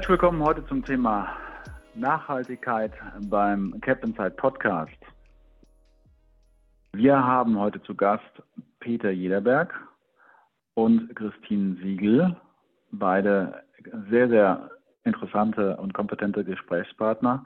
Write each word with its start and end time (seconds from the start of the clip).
Herzlich 0.00 0.18
willkommen 0.18 0.42
heute 0.42 0.64
zum 0.64 0.82
Thema 0.82 1.36
Nachhaltigkeit 1.94 2.90
beim 3.28 3.78
Captain 3.82 4.14
Side 4.14 4.30
Podcast. 4.30 4.96
Wir 6.94 7.22
haben 7.22 7.58
heute 7.58 7.82
zu 7.82 7.94
Gast 7.94 8.42
Peter 8.78 9.10
Jederberg 9.10 9.78
und 10.72 11.14
Christine 11.14 11.76
Siegel, 11.82 12.34
beide 12.92 13.62
sehr, 14.08 14.30
sehr 14.30 14.70
interessante 15.04 15.76
und 15.76 15.92
kompetente 15.92 16.46
Gesprächspartner, 16.46 17.44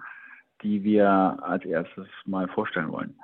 die 0.63 0.85
wir 0.85 1.11
als 1.43 1.65
erstes 1.65 2.07
mal 2.25 2.47
vorstellen 2.47 2.93
wollen. 2.93 3.19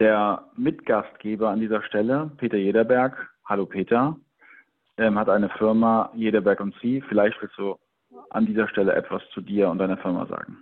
Der 0.00 0.46
Mitgastgeber 0.56 1.50
an 1.50 1.60
dieser 1.60 1.82
Stelle, 1.82 2.30
Peter 2.38 2.56
Jederberg, 2.56 3.18
hallo 3.44 3.66
Peter, 3.66 4.16
ähm, 4.96 5.18
hat 5.18 5.28
eine 5.28 5.50
Firma 5.50 6.10
Jederberg 6.14 6.60
und 6.60 6.74
Sie. 6.80 7.02
Vielleicht 7.02 7.40
willst 7.42 7.58
du 7.58 7.76
an 8.32 8.46
dieser 8.46 8.68
Stelle 8.68 8.94
etwas 8.94 9.22
zu 9.34 9.40
dir 9.40 9.68
und 9.68 9.78
deiner 9.78 9.98
Firma 9.98 10.26
sagen. 10.26 10.58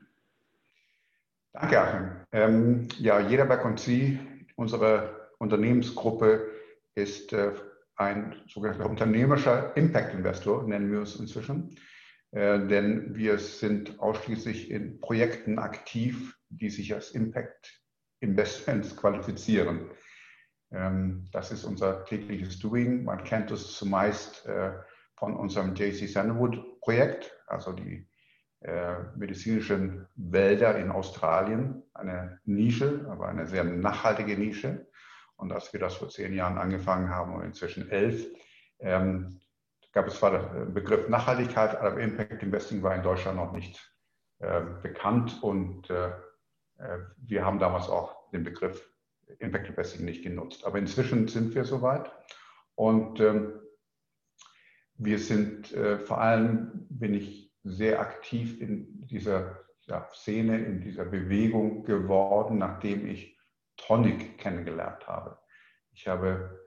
Danke, 1.53 1.81
Achim. 1.81 2.11
Ähm, 2.33 2.89
ja, 2.99 3.21
Jederberg 3.21 3.65
und 3.65 3.81
Sie, 3.81 4.19
unsere 4.57 5.31
Unternehmensgruppe, 5.39 6.49
ist 6.95 7.33
äh, 7.33 7.53
ein 7.97 8.35
sogenannter 8.49 8.89
unternehmerischer 8.89 9.77
Impact-Investor, 9.77 10.67
nennen 10.67 10.91
wir 10.91 11.03
es 11.03 11.17
inzwischen. 11.17 11.77
Äh, 12.33 12.67
denn 12.67 13.17
wir 13.17 13.39
sind 13.39 13.99
ausschließlich 13.99 14.71
in 14.71 15.01
Projekten 15.01 15.59
aktiv, 15.59 16.37
die 16.49 16.71
sich 16.71 16.95
als 16.95 17.11
Impact-Investments 17.11 18.97
qualifizieren. 18.97 19.91
Ähm, 20.73 21.25
das 21.33 21.51
ist 21.51 21.65
unser 21.65 22.05
tägliches 22.05 22.59
Doing. 22.61 23.05
Man 23.05 23.25
kennt 23.25 23.51
es 23.51 23.77
zumeist 23.77 24.47
äh, 24.47 24.73
von 25.21 25.37
unserem 25.37 25.75
JC 25.75 26.09
Sandalwood 26.09 26.81
Projekt, 26.81 27.31
also 27.47 27.73
die 27.73 28.09
äh, 28.63 28.95
medizinischen 29.17 30.09
Wälder 30.17 30.79
in 30.79 30.91
Australien. 30.91 31.83
Eine 31.93 32.41
Nische, 32.47 33.07
aber 33.09 33.29
eine 33.29 33.47
sehr 33.47 33.65
nachhaltige 33.65 34.37
Nische. 34.39 34.89
Und 35.37 35.53
als 35.53 35.73
wir 35.75 35.81
das 35.81 35.95
vor 35.95 36.09
zehn 36.09 36.33
Jahren 36.33 36.57
angefangen 36.57 37.11
haben 37.11 37.35
und 37.35 37.45
inzwischen 37.45 37.91
elf, 37.91 38.27
ähm, 38.79 39.41
gab 39.93 40.07
es 40.07 40.17
zwar 40.17 40.55
den 40.55 40.73
Begriff 40.73 41.09
Nachhaltigkeit, 41.09 41.77
aber 41.77 42.01
Impact 42.01 42.43
Investing 42.43 42.83
war 42.83 42.95
in 42.95 43.03
Deutschland 43.03 43.37
noch 43.37 43.53
nicht 43.53 43.95
äh, 44.39 44.63
bekannt 44.83 45.43
und 45.43 45.91
äh, 45.91 46.09
äh 46.79 46.99
wir 47.19 47.45
haben 47.45 47.59
damals 47.59 47.91
auch 47.91 48.31
den 48.31 48.45
Begriff 48.45 48.91
Impact 49.39 49.69
Investing 49.69 50.05
nicht 50.07 50.23
genutzt. 50.23 50.65
Aber 50.65 50.79
inzwischen 50.79 51.29
sind 51.29 51.55
wir 51.55 51.65
soweit 51.65 52.11
und 52.75 53.21
ähm, 53.21 53.61
wir 55.03 55.19
sind 55.19 55.73
äh, 55.73 55.99
vor 55.99 56.21
allem, 56.21 56.87
bin 56.91 57.15
ich 57.15 57.51
sehr 57.65 58.01
aktiv 58.01 58.61
in 58.61 59.07
dieser 59.07 59.59
ja, 59.87 60.07
Szene, 60.13 60.63
in 60.63 60.81
dieser 60.83 61.07
Bewegung 61.07 61.85
geworden, 61.85 62.59
nachdem 62.59 63.07
ich 63.07 63.39
Tonic 63.79 64.37
kennengelernt 64.39 65.09
habe. 65.09 65.39
Ich 65.93 66.07
habe 66.07 66.61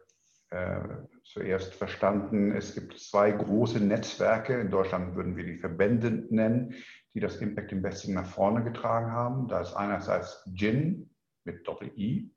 äh, 0.49 0.79
zuerst 1.23 1.75
verstanden, 1.75 2.51
es 2.51 2.73
gibt 2.73 2.99
zwei 2.99 3.31
große 3.31 3.79
Netzwerke, 3.79 4.59
in 4.59 4.71
Deutschland 4.71 5.15
würden 5.15 5.37
wir 5.37 5.45
die 5.45 5.59
Verbände 5.59 6.25
nennen, 6.31 6.73
die 7.13 7.19
das 7.19 7.35
Impact 7.37 7.71
Investing 7.71 8.15
nach 8.15 8.25
vorne 8.25 8.63
getragen 8.63 9.11
haben. 9.11 9.47
Da 9.47 9.61
ist 9.61 9.75
einerseits 9.75 10.43
GIN 10.55 11.11
mit 11.43 11.67
Doppel-I 11.67 12.33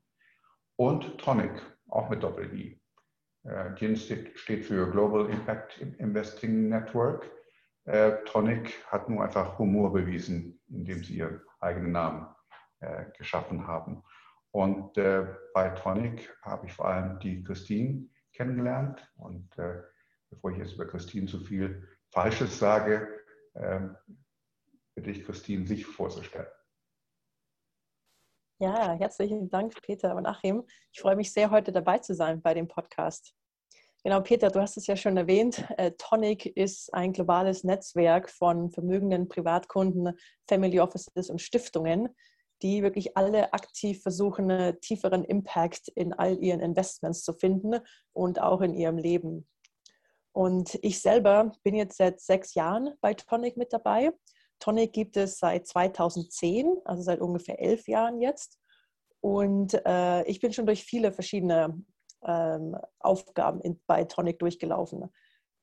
und 0.75 1.17
Tonic, 1.17 1.59
auch 1.89 2.07
mit 2.09 2.21
Doppel-I. 2.21 2.79
Äh, 3.47 3.73
GIN 3.75 3.95
steht, 3.95 4.65
für 4.65 4.91
Global 4.91 5.29
Impact 5.29 5.77
Investing 5.79 6.67
Network. 6.67 7.31
Äh, 7.85 8.23
Tonic 8.25 8.83
hat 8.87 9.07
nur 9.09 9.23
einfach 9.23 9.57
Humor 9.57 9.93
bewiesen, 9.93 10.59
indem 10.67 11.03
sie 11.03 11.17
ihren 11.17 11.41
eigenen 11.61 11.93
Namen 11.93 12.27
äh, 12.81 13.05
geschaffen 13.17 13.65
haben. 13.65 14.03
Und 14.51 14.93
bei 14.95 15.69
Tonic 15.69 16.35
habe 16.41 16.65
ich 16.65 16.73
vor 16.73 16.87
allem 16.87 17.19
die 17.19 17.43
Christine 17.43 18.07
kennengelernt. 18.33 19.07
Und 19.17 19.51
bevor 20.31 20.51
ich 20.51 20.57
jetzt 20.57 20.73
über 20.73 20.87
Christine 20.87 21.27
zu 21.27 21.39
viel 21.41 21.87
Falsches 22.09 22.57
sage, 22.57 23.07
ähm, 23.53 23.95
bitte 24.95 25.11
ich 25.11 25.25
Christine, 25.25 25.67
sich 25.67 25.85
vorzustellen. 25.85 26.47
Ja, 28.59 28.93
herzlichen 28.93 29.51
Dank, 29.51 29.79
Peter 29.83 30.15
und 30.15 30.25
Achim. 30.25 30.63
Ich 30.91 30.99
freue 30.99 31.15
mich 31.15 31.31
sehr, 31.31 31.51
heute 31.51 31.71
dabei 31.71 31.99
zu 31.99 32.15
sein 32.15 32.41
bei 32.41 32.55
dem 32.55 32.67
Podcast. 32.67 33.35
Genau, 34.03 34.19
Peter, 34.21 34.49
du 34.49 34.59
hast 34.59 34.77
es 34.77 34.87
ja 34.87 34.95
schon 34.95 35.15
erwähnt. 35.15 35.63
Äh, 35.77 35.91
Tonic 35.91 36.47
ist 36.57 36.91
ein 36.91 37.13
globales 37.13 37.63
Netzwerk 37.63 38.31
von 38.31 38.71
vermögenden 38.71 39.27
Privatkunden, 39.27 40.17
Family 40.47 40.79
Offices 40.79 41.29
und 41.29 41.39
Stiftungen, 41.39 42.09
die 42.63 42.81
wirklich 42.81 43.15
alle 43.15 43.53
aktiv 43.53 44.01
versuchen, 44.01 44.49
einen 44.49 44.81
tieferen 44.81 45.23
Impact 45.23 45.89
in 45.89 46.13
all 46.13 46.43
ihren 46.43 46.59
Investments 46.59 47.23
zu 47.23 47.35
finden 47.35 47.75
und 48.13 48.41
auch 48.41 48.61
in 48.61 48.73
ihrem 48.73 48.97
Leben. 48.97 49.47
Und 50.31 50.79
ich 50.81 50.99
selber 50.99 51.51
bin 51.61 51.75
jetzt 51.75 51.97
seit 51.97 52.19
sechs 52.21 52.55
Jahren 52.55 52.95
bei 53.01 53.13
Tonic 53.13 53.55
mit 53.55 53.71
dabei 53.71 54.13
Tonic 54.59 54.93
gibt 54.93 55.17
es 55.17 55.39
seit 55.39 55.67
2010, 55.67 56.77
also 56.85 57.01
seit 57.03 57.21
ungefähr 57.21 57.59
elf 57.59 57.87
Jahren 57.87 58.21
jetzt. 58.21 58.59
Und 59.21 59.73
äh, 59.85 60.23
ich 60.23 60.39
bin 60.39 60.53
schon 60.53 60.65
durch 60.65 60.83
viele 60.83 61.11
verschiedene 61.11 61.83
ähm, 62.25 62.75
Aufgaben 62.99 63.61
in, 63.61 63.79
bei 63.87 64.03
Tonic 64.03 64.39
durchgelaufen. 64.39 65.11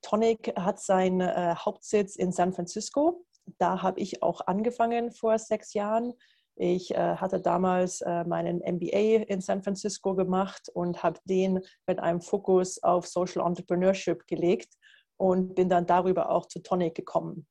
Tonic 0.02 0.54
hat 0.56 0.80
seinen 0.80 1.20
äh, 1.20 1.54
Hauptsitz 1.56 2.16
in 2.16 2.32
San 2.32 2.52
Francisco. 2.52 3.24
Da 3.58 3.82
habe 3.82 4.00
ich 4.00 4.22
auch 4.22 4.40
angefangen 4.46 5.12
vor 5.12 5.38
sechs 5.38 5.72
Jahren. 5.74 6.14
Ich 6.56 6.94
äh, 6.94 7.16
hatte 7.16 7.40
damals 7.40 8.00
äh, 8.02 8.24
meinen 8.24 8.58
MBA 8.58 9.24
in 9.24 9.40
San 9.40 9.62
Francisco 9.62 10.14
gemacht 10.14 10.68
und 10.72 11.02
habe 11.02 11.18
den 11.24 11.60
mit 11.86 11.98
einem 11.98 12.20
Fokus 12.20 12.82
auf 12.82 13.06
Social 13.06 13.44
Entrepreneurship 13.44 14.26
gelegt 14.26 14.74
und 15.16 15.54
bin 15.54 15.68
dann 15.68 15.86
darüber 15.86 16.30
auch 16.30 16.46
zu 16.46 16.60
Tonic 16.60 16.94
gekommen. 16.94 17.46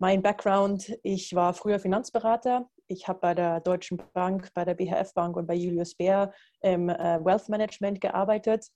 Mein 0.00 0.22
Background, 0.22 0.96
ich 1.02 1.34
war 1.34 1.54
früher 1.54 1.80
Finanzberater. 1.80 2.70
Ich 2.86 3.08
habe 3.08 3.18
bei 3.18 3.34
der 3.34 3.58
Deutschen 3.58 4.00
Bank, 4.12 4.48
bei 4.54 4.64
der 4.64 4.74
BHF 4.74 5.12
Bank 5.12 5.36
und 5.36 5.48
bei 5.48 5.54
Julius 5.54 5.96
Baer 5.96 6.32
im 6.60 6.88
äh, 6.88 7.18
Wealth 7.24 7.48
Management 7.48 8.00
gearbeitet, 8.00 8.68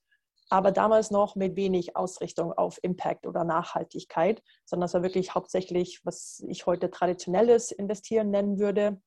aber 0.51 0.73
damals 0.73 1.13
noch 1.13 1.37
mit 1.37 1.55
wenig 1.55 1.95
Ausrichtung 1.95 2.53
auf 2.53 2.81
Impact 2.83 3.25
oder 3.25 3.45
Nachhaltigkeit, 3.45 4.43
sondern 4.65 4.87
es 4.87 4.95
war 4.95 5.05
wirklich 5.05 5.33
hauptsächlich, 5.33 6.01
was 6.03 6.43
ich 6.49 6.67
heute 6.67 6.91
traditionelles 6.91 7.71
Investieren 7.71 8.31
nennen 8.33 8.59
würde 8.59 9.01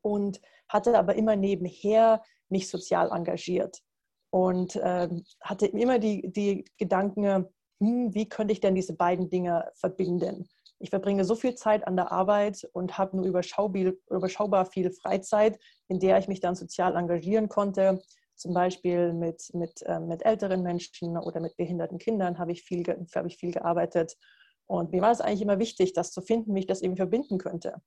und 0.00 0.40
hatte 0.66 0.98
aber 0.98 1.14
immer 1.14 1.36
nebenher 1.36 2.22
mich 2.48 2.70
sozial 2.70 3.10
engagiert 3.12 3.82
und 4.30 4.76
äh, 4.76 5.10
hatte 5.42 5.66
immer 5.66 5.98
die, 5.98 6.32
die 6.32 6.64
Gedanken, 6.78 7.50
hm, 7.82 8.14
wie 8.14 8.30
könnte 8.30 8.52
ich 8.52 8.60
denn 8.60 8.74
diese 8.74 8.94
beiden 8.94 9.28
Dinge 9.28 9.70
verbinden? 9.74 10.48
Ich 10.84 10.90
verbringe 10.90 11.24
so 11.24 11.34
viel 11.34 11.54
Zeit 11.54 11.86
an 11.86 11.96
der 11.96 12.12
Arbeit 12.12 12.68
und 12.74 12.98
habe 12.98 13.16
nur 13.16 13.24
überschaubar 13.24 14.66
viel 14.66 14.90
Freizeit, 14.90 15.58
in 15.88 15.98
der 15.98 16.18
ich 16.18 16.28
mich 16.28 16.40
dann 16.40 16.54
sozial 16.54 16.94
engagieren 16.94 17.48
konnte. 17.48 18.02
Zum 18.34 18.52
Beispiel 18.52 19.14
mit, 19.14 19.48
mit, 19.54 19.80
äh, 19.86 19.98
mit 19.98 20.26
älteren 20.26 20.62
Menschen 20.62 21.16
oder 21.16 21.40
mit 21.40 21.56
behinderten 21.56 21.96
Kindern 21.96 22.38
habe 22.38 22.52
ich, 22.52 22.64
viel, 22.64 22.84
habe 23.14 23.28
ich 23.28 23.38
viel 23.38 23.52
gearbeitet. 23.52 24.18
Und 24.66 24.92
mir 24.92 25.00
war 25.00 25.10
es 25.10 25.22
eigentlich 25.22 25.40
immer 25.40 25.58
wichtig, 25.58 25.94
das 25.94 26.10
zu 26.10 26.20
finden, 26.20 26.54
wie 26.54 26.60
ich 26.60 26.66
das 26.66 26.82
eben 26.82 26.96
verbinden 26.96 27.38
könnte. 27.38 27.80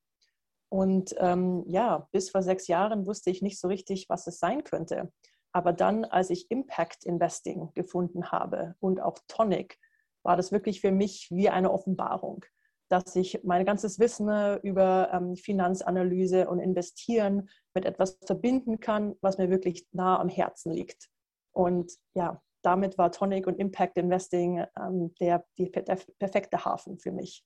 Und 0.70 1.14
ähm, 1.20 1.66
ja, 1.68 2.08
bis 2.12 2.32
vor 2.32 2.42
sechs 2.42 2.66
Jahren 2.66 3.06
wusste 3.06 3.30
ich 3.30 3.44
nicht 3.44 3.60
so 3.60 3.68
richtig, 3.68 4.10
was 4.10 4.26
es 4.26 4.40
sein 4.40 4.64
könnte. 4.64 5.14
Aber 5.52 5.72
dann, 5.72 6.04
als 6.04 6.32
ich 6.32 6.50
Impact 6.50 7.06
Investing 7.06 7.70
gefunden 7.76 8.32
habe 8.32 8.74
und 8.80 9.00
auch 9.00 9.20
Tonic, 9.28 9.78
war 10.24 10.36
das 10.36 10.52
wirklich 10.52 10.82
für 10.82 10.92
mich 10.92 11.28
wie 11.30 11.50
eine 11.50 11.72
Offenbarung 11.72 12.44
dass 12.90 13.16
ich 13.16 13.42
mein 13.44 13.66
ganzes 13.66 14.00
Wissen 14.00 14.30
äh, 14.30 14.56
über 14.64 15.10
ähm, 15.14 15.36
Finanzanalyse 15.36 16.50
und 16.50 16.60
Investieren 16.60 17.50
mit 17.74 17.86
etwas 17.86 18.18
verbinden 18.26 18.80
kann, 18.80 19.16
was 19.22 19.38
mir 19.38 19.50
wirklich 19.50 19.88
nah 19.92 20.20
am 20.20 20.30
Herzen 20.30 20.72
liegt. 20.72 21.10
Und 21.52 21.94
ja, 22.14 22.42
damit 22.62 22.98
war 22.98 23.12
Tonic 23.12 23.48
und 23.48 23.60
Impact 23.60 23.98
Investing 23.98 24.66
ähm, 24.80 25.14
der, 25.20 25.46
die, 25.58 25.72
der 25.72 25.98
perfekte 26.20 26.66
Hafen 26.66 26.98
für 26.98 27.12
mich. 27.12 27.44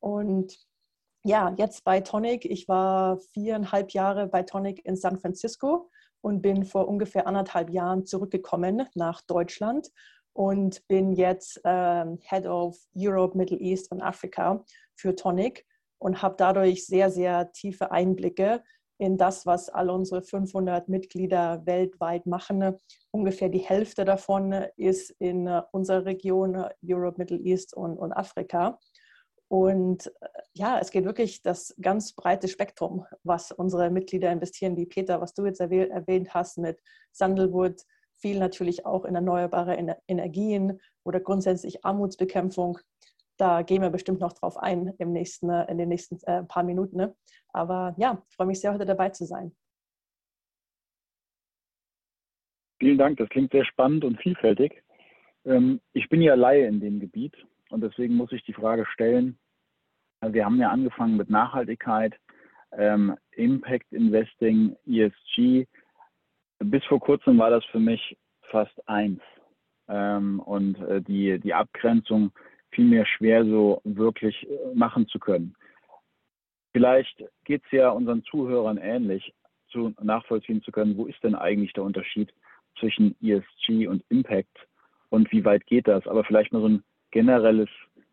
Und 0.00 0.56
ja, 1.24 1.52
jetzt 1.56 1.82
bei 1.82 2.00
Tonic. 2.00 2.44
Ich 2.44 2.68
war 2.68 3.18
viereinhalb 3.32 3.90
Jahre 3.90 4.28
bei 4.28 4.44
Tonic 4.44 4.84
in 4.84 4.96
San 4.96 5.18
Francisco 5.18 5.90
und 6.20 6.40
bin 6.40 6.64
vor 6.64 6.86
ungefähr 6.86 7.26
anderthalb 7.26 7.70
Jahren 7.70 8.06
zurückgekommen 8.06 8.86
nach 8.94 9.22
Deutschland 9.22 9.90
und 10.36 10.86
bin 10.86 11.12
jetzt 11.12 11.60
ähm, 11.64 12.18
Head 12.20 12.46
of 12.46 12.78
Europe, 12.94 13.36
Middle 13.36 13.58
East 13.58 13.90
und 13.90 14.02
Afrika 14.02 14.62
für 14.94 15.16
Tonic 15.16 15.66
und 15.98 16.20
habe 16.20 16.34
dadurch 16.36 16.86
sehr, 16.86 17.10
sehr 17.10 17.52
tiefe 17.52 17.90
Einblicke 17.90 18.62
in 18.98 19.16
das, 19.16 19.46
was 19.46 19.70
all 19.70 19.88
unsere 19.88 20.20
500 20.20 20.88
Mitglieder 20.88 21.64
weltweit 21.64 22.26
machen. 22.26 22.76
Ungefähr 23.10 23.48
die 23.48 23.60
Hälfte 23.60 24.04
davon 24.04 24.52
ist 24.76 25.10
in 25.18 25.48
unserer 25.72 26.04
Region 26.04 26.66
Europe, 26.86 27.16
Middle 27.16 27.38
East 27.38 27.74
und, 27.74 27.96
und 27.96 28.12
Afrika. 28.12 28.78
Und 29.48 30.08
äh, 30.20 30.28
ja, 30.52 30.78
es 30.80 30.90
geht 30.90 31.06
wirklich 31.06 31.40
das 31.40 31.74
ganz 31.80 32.12
breite 32.12 32.48
Spektrum, 32.48 33.06
was 33.22 33.52
unsere 33.52 33.90
Mitglieder 33.90 34.30
investieren, 34.30 34.76
wie 34.76 34.86
Peter, 34.86 35.20
was 35.20 35.32
du 35.32 35.46
jetzt 35.46 35.60
erwähnt 35.60 36.34
hast 36.34 36.58
mit 36.58 36.82
Sandalwood, 37.12 37.82
viel 38.18 38.38
natürlich 38.38 38.86
auch 38.86 39.04
in 39.04 39.14
erneuerbare 39.14 39.74
Energien 40.08 40.80
oder 41.04 41.20
grundsätzlich 41.20 41.84
Armutsbekämpfung. 41.84 42.78
Da 43.36 43.62
gehen 43.62 43.82
wir 43.82 43.90
bestimmt 43.90 44.20
noch 44.20 44.32
drauf 44.32 44.56
ein 44.56 44.94
im 44.98 45.12
nächsten, 45.12 45.50
äh, 45.50 45.70
in 45.70 45.78
den 45.78 45.88
nächsten 45.88 46.18
äh, 46.26 46.42
paar 46.44 46.62
Minuten. 46.62 46.96
Ne? 46.96 47.14
Aber 47.52 47.94
ja, 47.98 48.22
freue 48.30 48.46
mich 48.46 48.60
sehr, 48.60 48.72
heute 48.72 48.86
dabei 48.86 49.10
zu 49.10 49.26
sein. 49.26 49.54
Vielen 52.78 52.98
Dank, 52.98 53.18
das 53.18 53.28
klingt 53.28 53.52
sehr 53.52 53.64
spannend 53.64 54.04
und 54.04 54.20
vielfältig. 54.20 54.82
Ähm, 55.44 55.80
ich 55.92 56.08
bin 56.08 56.20
ja 56.22 56.34
Laie 56.34 56.66
in 56.66 56.80
dem 56.80 57.00
Gebiet 57.00 57.34
und 57.70 57.82
deswegen 57.82 58.14
muss 58.14 58.32
ich 58.32 58.44
die 58.44 58.52
Frage 58.52 58.86
stellen, 58.86 59.38
wir 60.22 60.44
haben 60.44 60.58
ja 60.58 60.70
angefangen 60.70 61.16
mit 61.16 61.30
Nachhaltigkeit, 61.30 62.14
ähm, 62.72 63.16
Impact 63.32 63.92
Investing, 63.92 64.76
ESG. 64.86 65.66
Bis 66.70 66.84
vor 66.86 66.98
kurzem 66.98 67.38
war 67.38 67.50
das 67.50 67.64
für 67.66 67.78
mich 67.78 68.16
fast 68.50 68.88
eins. 68.88 69.20
Ähm, 69.88 70.40
und 70.40 70.76
äh, 70.80 71.00
die, 71.00 71.38
die 71.38 71.54
Abgrenzung 71.54 72.32
fiel 72.70 72.86
mir 72.86 73.06
schwer 73.06 73.44
so 73.44 73.80
wirklich 73.84 74.48
äh, 74.50 74.74
machen 74.74 75.06
zu 75.06 75.20
können. 75.20 75.54
Vielleicht 76.72 77.24
geht 77.44 77.62
es 77.66 77.70
ja 77.70 77.90
unseren 77.90 78.24
Zuhörern 78.24 78.78
ähnlich, 78.78 79.32
zu 79.68 79.94
nachvollziehen 80.02 80.60
zu 80.62 80.72
können, 80.72 80.96
wo 80.96 81.06
ist 81.06 81.22
denn 81.22 81.36
eigentlich 81.36 81.72
der 81.72 81.84
Unterschied 81.84 82.32
zwischen 82.80 83.14
ESG 83.22 83.86
und 83.86 84.02
Impact 84.08 84.66
und 85.10 85.30
wie 85.30 85.44
weit 85.44 85.66
geht 85.66 85.86
das? 85.86 86.06
Aber 86.08 86.24
vielleicht 86.24 86.52
mal 86.52 86.60
so 86.60 86.68
ein 86.68 86.84
generelles, 87.12 87.70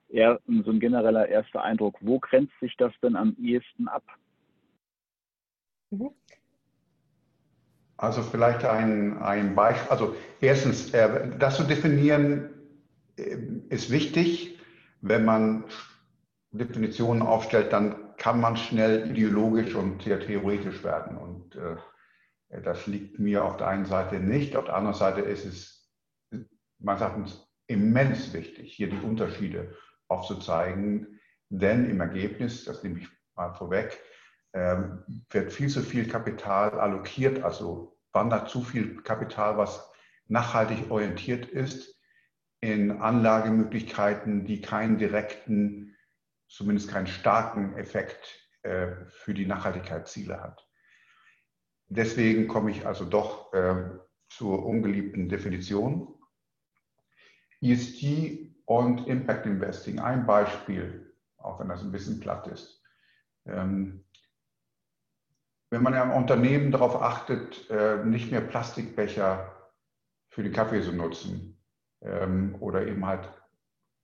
so 0.10 0.72
ein 0.72 0.80
genereller 0.80 1.28
erster 1.28 1.64
Eindruck. 1.64 1.98
Wo 2.02 2.20
grenzt 2.20 2.54
sich 2.60 2.76
das 2.78 2.94
denn 3.02 3.16
am 3.16 3.36
ehesten 3.40 3.88
ab? 3.88 4.04
Mhm. 5.90 6.12
Also 8.04 8.22
vielleicht 8.22 8.66
ein, 8.66 9.18
ein 9.24 9.56
Beispiel. 9.56 9.90
Also 9.90 10.16
erstens, 10.42 10.94
äh, 10.94 11.30
das 11.40 11.56
zu 11.56 11.64
definieren 11.64 12.50
äh, 13.16 13.38
ist 13.70 13.92
wichtig. 13.92 14.60
Wenn 15.00 15.24
man 15.24 15.64
Definitionen 16.52 17.22
aufstellt, 17.22 17.72
dann 17.72 17.96
kann 18.18 18.42
man 18.42 18.58
schnell 18.58 19.10
ideologisch 19.10 19.74
und 19.74 20.02
sehr 20.02 20.20
theoretisch 20.20 20.84
werden. 20.84 21.16
Und 21.16 21.56
äh, 21.56 22.62
das 22.62 22.88
liegt 22.88 23.20
mir 23.20 23.46
auf 23.46 23.56
der 23.56 23.68
einen 23.68 23.86
Seite 23.86 24.20
nicht. 24.20 24.58
Auf 24.58 24.66
der 24.66 24.76
anderen 24.76 24.98
Seite 24.98 25.22
ist 25.22 25.46
es, 25.46 25.90
man 26.80 26.98
sagt 26.98 27.16
uns, 27.16 27.48
immens 27.68 28.34
wichtig, 28.34 28.74
hier 28.74 28.90
die 28.90 29.00
Unterschiede 29.00 29.78
aufzuzeigen. 30.10 31.22
Denn 31.48 31.90
im 31.90 32.02
Ergebnis, 32.02 32.66
das 32.66 32.84
nehme 32.84 33.00
ich 33.00 33.08
mal 33.38 33.54
vorweg, 33.54 33.98
wird 34.54 35.52
viel 35.52 35.68
zu 35.68 35.82
viel 35.82 36.08
Kapital 36.08 36.80
allokiert, 36.80 37.44
also 37.44 37.98
wandert 38.12 38.50
zu 38.50 38.62
viel 38.62 39.02
Kapital, 39.02 39.58
was 39.58 39.92
nachhaltig 40.28 40.92
orientiert 40.92 41.48
ist, 41.48 42.00
in 42.62 42.92
Anlagemöglichkeiten, 43.02 44.46
die 44.46 44.62
keinen 44.62 44.98
direkten, 44.98 45.96
zumindest 46.48 46.90
keinen 46.90 47.08
starken 47.08 47.76
Effekt 47.78 48.40
äh, 48.62 48.92
für 49.10 49.34
die 49.34 49.46
Nachhaltigkeitsziele 49.46 50.40
hat. 50.40 50.66
Deswegen 51.88 52.48
komme 52.48 52.72
ich 52.72 52.88
also 52.88 53.06
doch 53.06 53.52
äh, 53.54 53.90
zur 54.30 54.66
ungeliebten 54.66 55.28
Definition. 55.28 56.16
ESG 57.62 58.56
und 58.66 59.08
Impact 59.08 59.46
Investing, 59.46 60.00
ein 60.00 60.26
Beispiel, 60.26 61.14
auch 61.38 61.60
wenn 61.60 61.70
das 61.70 61.82
ein 61.82 61.92
bisschen 61.92 62.20
platt 62.20 62.48
ist. 62.48 62.82
Ähm, 63.46 64.06
wenn 65.74 65.82
man 65.82 65.96
ja 65.96 66.04
im 66.04 66.12
Unternehmen 66.12 66.72
darauf 66.72 67.02
achtet, 67.02 67.68
äh, 67.72 68.06
nicht 68.06 68.32
mehr 68.32 68.42
Plastikbecher 68.42 69.72
für 70.30 70.44
den 70.44 70.54
Kaffee 70.54 70.84
zu 70.84 70.94
nutzen 70.94 71.60
ähm, 72.02 72.56
oder 72.60 72.86
eben 72.86 73.04
halt 73.04 73.28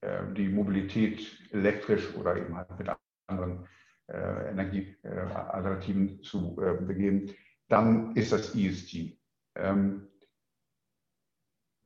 äh, 0.01 0.23
die 0.33 0.49
Mobilität 0.49 1.21
elektrisch 1.51 2.15
oder 2.15 2.37
eben 2.37 2.57
halt 2.57 2.75
mit 2.79 2.89
anderen 3.27 3.67
äh, 4.07 4.49
Energiealternativen 4.49 6.23
zu 6.23 6.55
begehen, 6.55 7.35
dann 7.67 8.15
ist 8.15 8.31
das 8.31 8.55
ESG. 8.55 9.19
Ähm, 9.53 10.07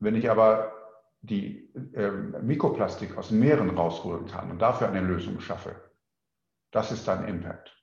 wenn 0.00 0.14
ich 0.14 0.30
aber 0.30 0.72
die 1.20 1.70
Mikroplastik 2.42 3.16
aus 3.16 3.28
den 3.28 3.40
Meeren 3.40 3.70
rausholen 3.70 4.26
kann 4.26 4.50
und 4.50 4.60
dafür 4.60 4.88
eine 4.88 5.00
Lösung 5.00 5.40
schaffe, 5.40 5.90
das 6.70 6.90
ist 6.90 7.06
dann 7.06 7.28
Impact. 7.28 7.74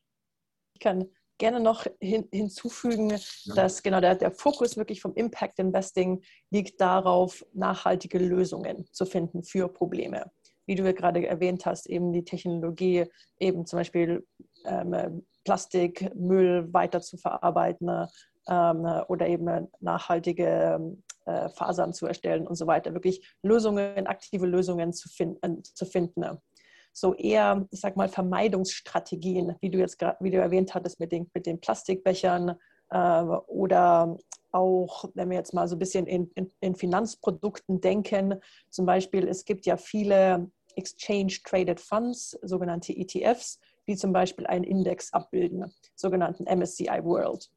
Ich 0.74 0.80
kann 0.80 1.08
gerne 1.42 1.60
noch 1.60 1.88
hin, 2.00 2.28
hinzufügen, 2.32 3.20
dass 3.56 3.82
genau 3.82 4.00
der, 4.00 4.14
der 4.14 4.32
Fokus 4.32 4.78
wirklich 4.78 5.02
vom 5.02 5.16
Impact 5.16 5.58
Investing 5.58 6.22
liegt 6.52 6.80
darauf, 6.80 7.44
nachhaltige 7.54 8.20
Lösungen 8.20 8.86
zu 8.92 9.08
finden 9.08 9.44
für 9.44 9.68
Probleme. 9.68 10.32
Wie 10.68 10.76
du 10.76 10.84
ja 10.84 10.92
gerade 10.92 11.26
erwähnt 11.26 11.66
hast, 11.66 11.88
eben 11.88 12.14
die 12.14 12.24
Technologie, 12.24 13.06
eben 13.40 13.66
zum 13.66 13.80
Beispiel 13.80 14.24
ähm, 14.66 15.26
Plastik, 15.44 16.14
Müll 16.14 16.72
weiter 16.72 17.02
zu 17.02 17.18
verarbeiten 17.18 17.90
ähm, 18.48 18.86
oder 19.08 19.28
eben 19.28 19.68
nachhaltige 19.80 20.96
äh, 21.26 21.50
Fasern 21.50 21.94
zu 21.94 22.06
erstellen 22.06 22.46
und 22.46 22.56
so 22.56 22.68
weiter. 22.68 22.94
Wirklich 22.94 23.28
Lösungen, 23.42 24.06
aktive 24.06 24.46
Lösungen 24.46 24.94
zu, 24.94 25.10
fin 25.10 25.38
äh, 25.42 25.60
zu 25.64 25.88
finden 25.88 26.24
so 26.94 27.14
eher, 27.16 27.68
ich 27.72 27.80
sag 27.80 27.96
mal, 27.96 28.10
Vermeidungsstrategien, 28.10 29.56
wie 29.62 29.70
du 29.70 29.80
jetzt 29.80 29.98
gerade, 29.98 30.18
wie 30.20 30.32
du 30.32 30.38
erwähnt 30.38 30.74
hattest 30.76 31.00
mit 31.00 31.12
den, 31.12 31.30
mit 31.34 31.46
den 31.46 31.60
Plastikbechern 31.60 32.56
äh, 32.90 33.22
oder 33.22 34.18
auch, 34.52 35.06
wenn 35.14 35.30
wir 35.30 35.38
jetzt 35.38 35.54
mal 35.54 35.68
so 35.68 35.76
ein 35.76 35.80
bisschen 35.80 36.08
in, 36.08 36.30
in, 36.36 36.52
in 36.60 36.76
Finanzprodukten 36.76 37.80
denken, 37.80 38.36
zum 38.70 38.86
Beispiel, 38.86 39.28
es 39.28 39.46
gibt 39.46 39.66
ja 39.66 39.78
viele 39.78 40.52
Exchange 40.76 41.34
Traded 41.44 41.80
Funds, 41.80 42.38
sogenannte 42.42 42.94
ETFs, 42.94 43.60
die 43.88 43.96
zum 43.96 44.14
Beispiel 44.14 44.46
einen 44.48 44.64
Index 44.64 45.14
abbilden, 45.14 45.74
sogenannten 45.96 46.44
MSCI 46.44 47.04
World. 47.04 47.50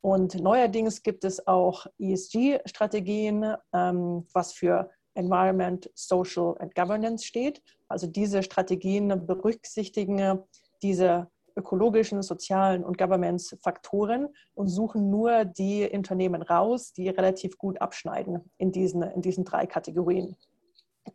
Und 0.00 0.40
neuerdings 0.40 1.02
gibt 1.02 1.24
es 1.24 1.46
auch 1.46 1.86
ESG-Strategien, 1.98 3.54
ähm, 3.72 4.26
was 4.32 4.52
für 4.52 4.90
Environment, 5.18 5.90
Social 5.94 6.56
and 6.60 6.74
Governance 6.74 7.26
steht. 7.26 7.60
Also 7.88 8.06
diese 8.06 8.42
Strategien 8.42 9.26
berücksichtigen 9.26 10.40
diese 10.82 11.28
ökologischen, 11.56 12.22
sozialen 12.22 12.84
und 12.84 12.98
Governance-Faktoren 12.98 14.28
und 14.54 14.68
suchen 14.68 15.10
nur 15.10 15.44
die 15.44 15.88
Unternehmen 15.92 16.40
raus, 16.42 16.92
die 16.92 17.08
relativ 17.08 17.58
gut 17.58 17.80
abschneiden 17.80 18.50
in 18.58 18.70
diesen, 18.70 19.02
in 19.02 19.22
diesen 19.22 19.44
drei 19.44 19.66
Kategorien. 19.66 20.36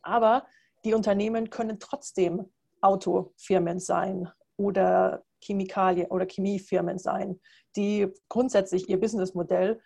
Aber 0.02 0.46
die 0.84 0.94
Unternehmen 0.94 1.50
können 1.50 1.80
trotzdem 1.80 2.46
Autofirmen 2.82 3.80
sein 3.80 4.30
oder 4.58 5.24
Chemikalien 5.42 6.08
oder 6.08 6.26
Chemiefirmen 6.30 7.00
sein, 7.00 7.40
die 7.76 8.08
grundsätzlich 8.28 8.90
ihr 8.90 9.00
Businessmodell 9.00 9.80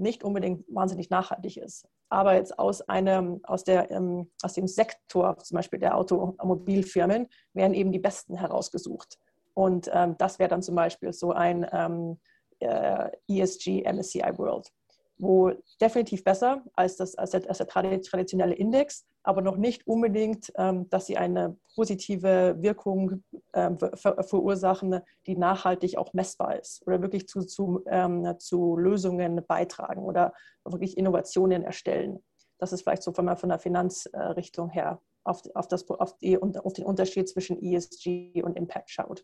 nicht 0.00 0.24
unbedingt 0.24 0.64
wahnsinnig 0.68 1.10
nachhaltig 1.10 1.56
ist. 1.56 1.86
Aber 2.08 2.34
jetzt 2.34 2.58
aus, 2.58 2.80
einem, 2.82 3.40
aus, 3.44 3.64
der, 3.64 3.90
ähm, 3.90 4.30
aus 4.42 4.54
dem 4.54 4.66
Sektor, 4.66 5.38
zum 5.38 5.56
Beispiel 5.56 5.78
der 5.78 5.96
Automobilfirmen, 5.96 7.28
werden 7.52 7.74
eben 7.74 7.92
die 7.92 7.98
Besten 7.98 8.36
herausgesucht. 8.36 9.18
Und 9.54 9.90
ähm, 9.92 10.16
das 10.18 10.38
wäre 10.38 10.48
dann 10.48 10.62
zum 10.62 10.74
Beispiel 10.74 11.12
so 11.12 11.32
ein 11.32 11.66
ähm, 11.72 12.18
äh, 12.60 13.10
ESG 13.28 13.84
MSCI 13.84 14.38
World 14.38 14.72
wo 15.20 15.52
definitiv 15.80 16.24
besser 16.24 16.64
als, 16.74 16.96
das, 16.96 17.14
als, 17.14 17.30
der, 17.30 17.48
als 17.48 17.58
der 17.58 17.66
traditionelle 17.66 18.54
Index, 18.54 19.06
aber 19.22 19.42
noch 19.42 19.56
nicht 19.56 19.86
unbedingt, 19.86 20.50
ähm, 20.56 20.88
dass 20.88 21.06
sie 21.06 21.16
eine 21.16 21.56
positive 21.74 22.56
Wirkung 22.58 23.22
ähm, 23.52 23.78
ver 23.78 24.22
verursachen, 24.22 25.00
die 25.26 25.36
nachhaltig 25.36 25.98
auch 25.98 26.12
messbar 26.14 26.58
ist 26.58 26.86
oder 26.86 27.02
wirklich 27.02 27.28
zu, 27.28 27.42
zu, 27.42 27.82
ähm, 27.86 28.34
zu 28.38 28.76
Lösungen 28.76 29.44
beitragen 29.46 30.02
oder 30.02 30.32
wirklich 30.64 30.96
Innovationen 30.96 31.62
erstellen. 31.62 32.22
Das 32.58 32.72
ist 32.72 32.82
vielleicht 32.82 33.02
so 33.02 33.12
von, 33.12 33.36
von 33.36 33.48
der 33.48 33.58
Finanzrichtung 33.58 34.70
her 34.70 35.00
auf, 35.24 35.42
auf, 35.54 35.68
das, 35.68 35.88
auf, 35.88 36.16
die, 36.18 36.40
auf 36.40 36.72
den 36.72 36.84
Unterschied 36.84 37.28
zwischen 37.28 37.62
ESG 37.62 38.42
und 38.42 38.56
Impact 38.56 38.90
schaut. 38.90 39.22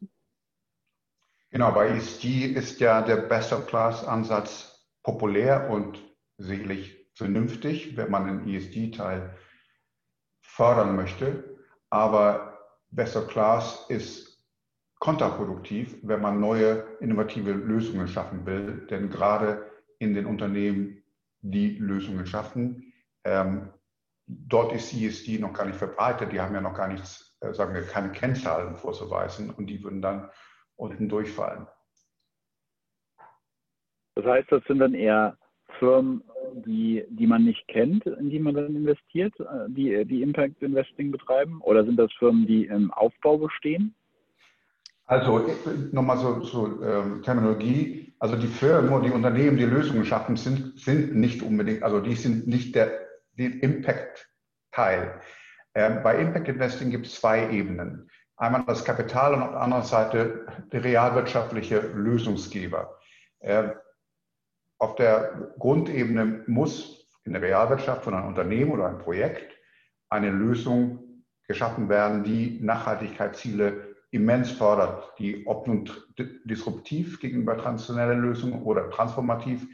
Genau, 1.50 1.72
bei 1.72 1.88
ESG 1.88 2.46
ist 2.46 2.80
ja 2.80 3.02
der 3.02 3.16
Best-of-Class-Ansatz 3.16 4.75
populär 5.06 5.70
und 5.70 6.02
sicherlich 6.36 7.08
vernünftig, 7.14 7.96
wenn 7.96 8.10
man 8.10 8.26
den 8.26 8.52
ESG-Teil 8.52 9.36
fördern 10.42 10.96
möchte. 10.96 11.56
Aber 11.90 12.58
Best 12.90 13.16
of 13.16 13.28
Class 13.28 13.86
ist 13.88 14.44
kontraproduktiv, 14.98 15.96
wenn 16.02 16.20
man 16.20 16.40
neue 16.40 16.84
innovative 16.98 17.52
Lösungen 17.52 18.08
schaffen 18.08 18.44
will. 18.46 18.84
Denn 18.90 19.08
gerade 19.08 19.70
in 20.00 20.12
den 20.12 20.26
Unternehmen, 20.26 21.04
die 21.40 21.78
Lösungen 21.78 22.26
schaffen, 22.26 22.92
ähm, 23.22 23.72
dort 24.26 24.72
ist 24.72 24.92
ESG 24.92 25.38
noch 25.38 25.52
gar 25.52 25.66
nicht 25.66 25.78
verbreitet. 25.78 26.32
Die 26.32 26.40
haben 26.40 26.54
ja 26.54 26.60
noch 26.60 26.74
gar 26.74 26.88
nichts 26.88 27.38
äh, 27.40 27.54
sagen 27.54 27.74
wir, 27.74 27.86
keine 27.86 28.10
Kennzahlen 28.10 28.74
vorzuweisen 28.74 29.50
und 29.50 29.66
die 29.66 29.84
würden 29.84 30.02
dann 30.02 30.30
unten 30.74 31.08
durchfallen. 31.08 31.68
Das 34.16 34.24
heißt, 34.24 34.50
das 34.50 34.64
sind 34.64 34.78
dann 34.78 34.94
eher 34.94 35.36
Firmen, 35.78 36.22
die, 36.64 37.04
die 37.10 37.26
man 37.26 37.44
nicht 37.44 37.68
kennt, 37.68 38.06
in 38.06 38.30
die 38.30 38.38
man 38.38 38.54
dann 38.54 38.74
investiert, 38.74 39.38
äh, 39.40 39.68
die, 39.68 40.04
die 40.06 40.22
Impact 40.22 40.62
Investing 40.62 41.10
betreiben? 41.10 41.60
Oder 41.62 41.84
sind 41.84 41.96
das 41.98 42.12
Firmen, 42.14 42.46
die 42.46 42.64
im 42.64 42.90
Aufbau 42.92 43.38
bestehen? 43.38 43.94
Also 45.04 45.46
nochmal 45.92 46.16
so, 46.16 46.40
so 46.40 46.82
ähm, 46.82 47.22
Terminologie. 47.22 48.14
Also 48.18 48.36
die 48.36 48.46
Firmen 48.46 48.92
und 48.92 49.04
die 49.04 49.10
Unternehmen, 49.10 49.58
die 49.58 49.64
Lösungen 49.64 50.04
schaffen, 50.04 50.36
sind, 50.36 50.78
sind 50.78 51.14
nicht 51.14 51.42
unbedingt, 51.42 51.82
also 51.82 52.00
die 52.00 52.14
sind 52.14 52.48
nicht 52.48 52.74
der, 52.74 52.90
der 53.38 53.62
Impact-Teil. 53.62 55.20
Ähm, 55.74 56.00
bei 56.02 56.18
Impact 56.18 56.48
Investing 56.48 56.90
gibt 56.90 57.06
es 57.06 57.20
zwei 57.20 57.50
Ebenen. 57.50 58.10
Einmal 58.38 58.64
das 58.66 58.84
Kapital 58.84 59.34
und 59.34 59.42
auf 59.42 59.50
der 59.50 59.60
anderen 59.60 59.84
Seite 59.84 60.46
der 60.72 60.82
realwirtschaftliche 60.82 61.78
Lösungsgeber. 61.94 62.98
Ähm, 63.40 63.72
auf 64.78 64.94
der 64.96 65.52
Grundebene 65.58 66.44
muss 66.46 67.08
in 67.24 67.32
der 67.32 67.42
Realwirtschaft 67.42 68.04
von 68.04 68.14
einem 68.14 68.28
Unternehmen 68.28 68.70
oder 68.70 68.86
einem 68.86 68.98
Projekt 68.98 69.56
eine 70.08 70.30
Lösung 70.30 71.24
geschaffen 71.48 71.88
werden, 71.88 72.24
die 72.24 72.60
Nachhaltigkeitsziele 72.60 73.96
immens 74.10 74.50
fördert, 74.50 75.12
die 75.18 75.46
ob 75.46 75.66
nun 75.66 75.90
disruptiv 76.44 77.20
gegenüber 77.20 77.58
traditionellen 77.58 78.20
Lösungen 78.20 78.62
oder 78.62 78.90
transformativ 78.90 79.66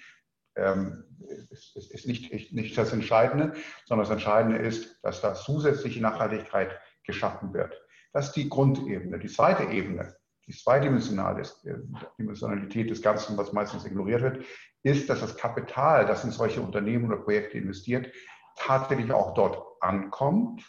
ähm, 0.56 1.04
ist, 1.50 1.76
ist, 1.76 2.06
nicht, 2.06 2.52
nicht 2.52 2.76
das 2.76 2.92
Entscheidende, 2.92 3.52
sondern 3.86 4.06
das 4.06 4.12
Entscheidende 4.12 4.58
ist, 4.58 4.98
dass 5.02 5.20
da 5.20 5.34
zusätzliche 5.34 6.00
Nachhaltigkeit 6.00 6.78
geschaffen 7.04 7.54
wird. 7.54 7.74
Das 8.12 8.28
ist 8.28 8.36
die 8.36 8.48
Grundebene. 8.48 9.18
Die 9.18 9.28
zweite 9.28 9.64
Ebene, 9.64 10.14
die 10.46 10.52
zweidimensionale 10.52 11.42
äh, 11.64 11.74
Dimensionalität 12.18 12.90
des 12.90 13.00
Ganzen, 13.00 13.36
was 13.36 13.52
meistens 13.52 13.86
ignoriert 13.86 14.22
wird, 14.22 14.44
ist, 14.82 15.08
dass 15.08 15.20
das 15.20 15.36
Kapital, 15.36 16.06
das 16.06 16.24
in 16.24 16.30
solche 16.30 16.60
Unternehmen 16.60 17.06
oder 17.06 17.22
Projekte 17.22 17.58
investiert, 17.58 18.12
tatsächlich 18.56 19.12
auch 19.12 19.34
dort 19.34 19.62
ankommt 19.80 20.62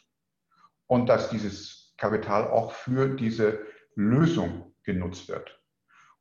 und 0.87 1.07
dass 1.07 1.29
dieses 1.29 1.93
Kapital 1.97 2.47
auch 2.47 2.71
für 2.71 3.15
diese 3.15 3.65
Lösung 3.95 4.73
genutzt 4.83 5.29
wird. 5.29 5.59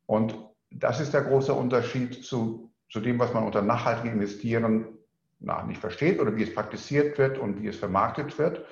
Und 0.07 0.37
das 0.71 1.01
ist 1.01 1.13
der 1.13 1.23
große 1.23 1.53
Unterschied 1.53 2.25
zu, 2.25 2.73
zu 2.91 3.01
dem, 3.01 3.19
was 3.19 3.33
man 3.35 3.45
unter 3.45 3.63
nachhaltigem 3.63 4.15
Investieren 4.15 4.99
na, 5.41 5.63
nicht 5.65 5.81
versteht 5.81 6.21
oder 6.21 6.37
wie 6.37 6.45
es 6.45 6.55
praktiziert 6.55 7.19
wird 7.19 7.39
und 7.39 7.61
wie 7.61 7.69
es 7.69 7.77
vermarktet 7.77 8.39
wird. 8.39 8.65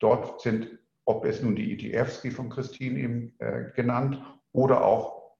Dort 0.00 0.40
sind, 0.40 0.78
ob 1.04 1.24
es 1.24 1.42
nun 1.42 1.54
die 1.54 1.72
ETFs, 1.72 2.24
wie 2.24 2.30
von 2.30 2.48
Christine 2.48 2.98
eben 2.98 3.34
äh, 3.38 3.70
genannt, 3.74 4.22
oder 4.52 4.84
auch 4.84 5.34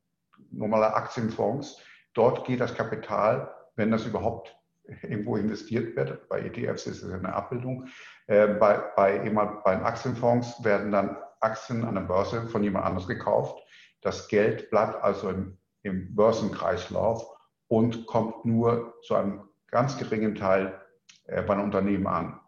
normale 0.50 0.94
Aktienfonds, 0.94 1.80
Dort 2.14 2.47
geht 2.47 2.61
das 2.61 2.75
Kapital, 2.75 3.52
wenn 3.76 3.90
das 3.90 4.06
überhaupt 4.06 4.56
irgendwo 5.02 5.37
investiert 5.37 5.97
wird, 5.97 6.28
bei 6.28 6.40
ETFs 6.40 6.87
ist 6.87 7.02
es 7.02 7.12
eine 7.12 7.35
Abbildung, 7.35 7.88
äh, 8.26 8.47
bei, 8.47 8.78
bei, 8.97 9.18
bei 9.64 9.83
Aktienfonds 9.83 10.62
werden 10.62 10.92
dann 10.92 11.16
Aktien 11.40 11.85
an 11.85 11.94
der 11.94 12.02
Börse 12.02 12.49
von 12.49 12.62
jemand 12.62 12.87
anders 12.87 13.06
gekauft. 13.06 13.62
Das 14.00 14.28
Geld 14.28 14.71
bleibt 14.71 15.02
also 15.02 15.30
im, 15.30 15.59
im 15.83 16.14
Börsenkreislauf 16.14 17.26
und 17.68 18.06
kommt 18.06 18.44
nur 18.44 18.94
zu 19.02 19.14
einem 19.14 19.49
ganz 19.68 19.99
geringen 19.99 20.35
Teil 20.35 20.80
äh, 21.26 21.42
bei 21.42 21.54
einem 21.54 21.64
Unternehmen 21.64 22.06
an. 22.06 22.40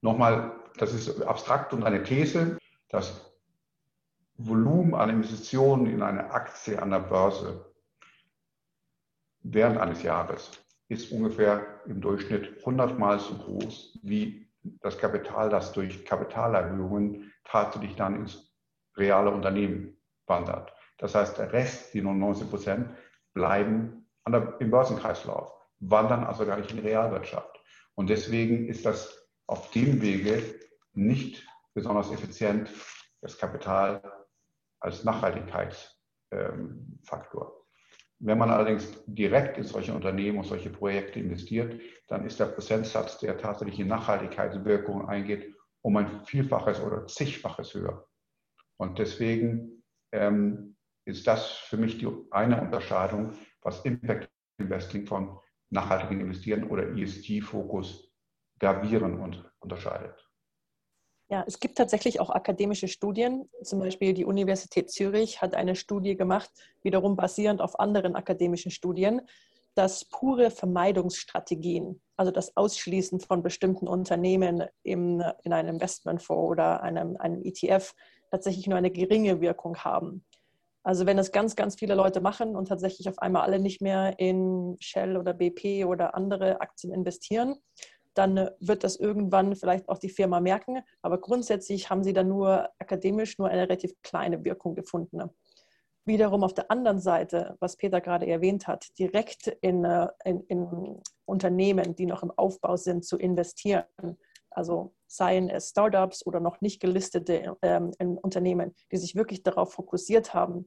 Nochmal, 0.00 0.52
das 0.78 0.92
ist 0.92 1.22
abstrakt 1.22 1.72
und 1.72 1.84
eine 1.84 2.02
These. 2.02 2.58
Das 2.88 3.34
Volumen 4.36 4.94
an 4.94 5.10
Investitionen 5.10 5.86
in 5.86 6.02
eine 6.02 6.30
Aktie 6.30 6.80
an 6.80 6.90
der 6.90 7.00
Börse 7.00 7.67
während 9.42 9.78
eines 9.78 10.02
Jahres 10.02 10.50
ist 10.88 11.12
ungefähr 11.12 11.80
im 11.86 12.00
Durchschnitt 12.00 12.58
100 12.58 12.98
Mal 12.98 13.20
so 13.20 13.34
groß 13.34 14.00
wie 14.02 14.48
das 14.82 14.98
Kapital, 14.98 15.48
das 15.50 15.72
durch 15.72 16.04
Kapitalerhöhungen 16.04 17.32
tatsächlich 17.44 17.94
dann 17.96 18.16
ins 18.16 18.52
reale 18.96 19.30
Unternehmen 19.30 19.96
wandert. 20.26 20.72
Das 20.98 21.14
heißt, 21.14 21.38
der 21.38 21.52
Rest, 21.52 21.94
die 21.94 22.02
99 22.02 22.50
Prozent, 22.50 22.90
bleiben 23.32 24.06
der, 24.28 24.60
im 24.60 24.70
Börsenkreislauf, 24.70 25.54
wandern 25.80 26.24
also 26.24 26.44
gar 26.44 26.56
nicht 26.56 26.70
in 26.70 26.78
die 26.78 26.88
Realwirtschaft. 26.88 27.60
Und 27.94 28.10
deswegen 28.10 28.68
ist 28.68 28.84
das 28.84 29.30
auf 29.46 29.70
dem 29.70 30.02
Wege 30.02 30.42
nicht 30.92 31.46
besonders 31.72 32.10
effizient, 32.10 32.68
das 33.20 33.38
Kapital 33.38 34.02
als 34.80 35.04
Nachhaltigkeitsfaktor. 35.04 37.57
Wenn 38.20 38.38
man 38.38 38.50
allerdings 38.50 39.04
direkt 39.06 39.58
in 39.58 39.64
solche 39.64 39.94
Unternehmen 39.94 40.38
und 40.38 40.44
solche 40.44 40.70
Projekte 40.70 41.20
investiert, 41.20 41.80
dann 42.08 42.24
ist 42.24 42.40
der 42.40 42.46
Prozentsatz, 42.46 43.18
der 43.18 43.38
tatsächlich 43.38 43.78
in 43.78 43.88
Nachhaltigkeitswirkungen 43.88 45.08
eingeht, 45.08 45.54
um 45.82 45.96
ein 45.96 46.24
Vielfaches 46.24 46.80
oder 46.80 47.06
zigfaches 47.06 47.74
höher. 47.74 48.08
Und 48.76 48.98
deswegen 48.98 49.84
ähm, 50.12 50.76
ist 51.04 51.26
das 51.26 51.52
für 51.52 51.76
mich 51.76 51.98
die 51.98 52.08
eine 52.30 52.60
Unterscheidung, 52.60 53.34
was 53.62 53.84
Impact 53.84 54.28
Investing 54.58 55.06
von 55.06 55.38
nachhaltigen 55.70 56.20
Investieren 56.20 56.64
oder 56.64 56.88
ESG-Fokus 56.96 58.12
gravieren 58.58 59.20
und 59.20 59.50
unterscheidet. 59.60 60.27
Ja, 61.30 61.44
es 61.46 61.60
gibt 61.60 61.76
tatsächlich 61.76 62.20
auch 62.20 62.30
akademische 62.30 62.88
Studien. 62.88 63.50
Zum 63.62 63.80
Beispiel 63.80 64.14
die 64.14 64.24
Universität 64.24 64.90
Zürich 64.90 65.42
hat 65.42 65.54
eine 65.54 65.76
Studie 65.76 66.16
gemacht, 66.16 66.50
wiederum 66.82 67.16
basierend 67.16 67.60
auf 67.60 67.78
anderen 67.78 68.16
akademischen 68.16 68.70
Studien, 68.70 69.20
dass 69.74 70.06
pure 70.06 70.50
Vermeidungsstrategien, 70.50 72.00
also 72.16 72.32
das 72.32 72.56
Ausschließen 72.56 73.20
von 73.20 73.42
bestimmten 73.42 73.86
Unternehmen 73.86 74.64
im, 74.82 75.22
in 75.44 75.52
einem 75.52 75.74
Investmentfonds 75.74 76.50
oder 76.50 76.82
einem, 76.82 77.16
einem 77.18 77.42
ETF, 77.44 77.94
tatsächlich 78.30 78.66
nur 78.66 78.78
eine 78.78 78.90
geringe 78.90 79.42
Wirkung 79.42 79.76
haben. 79.76 80.24
Also 80.82 81.04
wenn 81.04 81.18
es 81.18 81.32
ganz, 81.32 81.54
ganz 81.54 81.74
viele 81.74 81.94
Leute 81.94 82.22
machen 82.22 82.56
und 82.56 82.68
tatsächlich 82.68 83.08
auf 83.10 83.18
einmal 83.18 83.42
alle 83.42 83.58
nicht 83.58 83.82
mehr 83.82 84.18
in 84.18 84.76
Shell 84.80 85.18
oder 85.18 85.34
BP 85.34 85.84
oder 85.84 86.14
andere 86.14 86.62
Aktien 86.62 86.94
investieren, 86.94 87.56
dann 88.18 88.50
wird 88.58 88.82
das 88.82 88.96
irgendwann 88.96 89.54
vielleicht 89.54 89.88
auch 89.88 89.98
die 89.98 90.08
Firma 90.08 90.40
merken. 90.40 90.80
Aber 91.02 91.20
grundsätzlich 91.20 91.88
haben 91.88 92.02
sie 92.02 92.12
dann 92.12 92.28
nur 92.28 92.68
akademisch 92.78 93.38
nur 93.38 93.48
eine 93.48 93.62
relativ 93.62 93.94
kleine 94.02 94.44
Wirkung 94.44 94.74
gefunden. 94.74 95.22
Wiederum 96.04 96.42
auf 96.42 96.54
der 96.54 96.70
anderen 96.70 96.98
Seite, 96.98 97.56
was 97.60 97.76
Peter 97.76 98.00
gerade 98.00 98.26
erwähnt 98.26 98.66
hat, 98.66 98.86
direkt 98.98 99.46
in, 99.60 99.84
äh, 99.84 100.08
in, 100.24 100.40
in 100.48 101.00
Unternehmen, 101.26 101.94
die 101.94 102.06
noch 102.06 102.22
im 102.22 102.32
Aufbau 102.32 102.76
sind, 102.76 103.04
zu 103.04 103.18
investieren. 103.18 103.84
Also 104.50 104.94
seien 105.06 105.48
es 105.48 105.68
Startups 105.68 106.26
oder 106.26 106.40
noch 106.40 106.60
nicht 106.60 106.80
gelistete 106.80 107.56
ähm, 107.62 107.92
Unternehmen, 108.22 108.74
die 108.90 108.96
sich 108.96 109.14
wirklich 109.14 109.42
darauf 109.42 109.74
fokussiert 109.74 110.34
haben, 110.34 110.66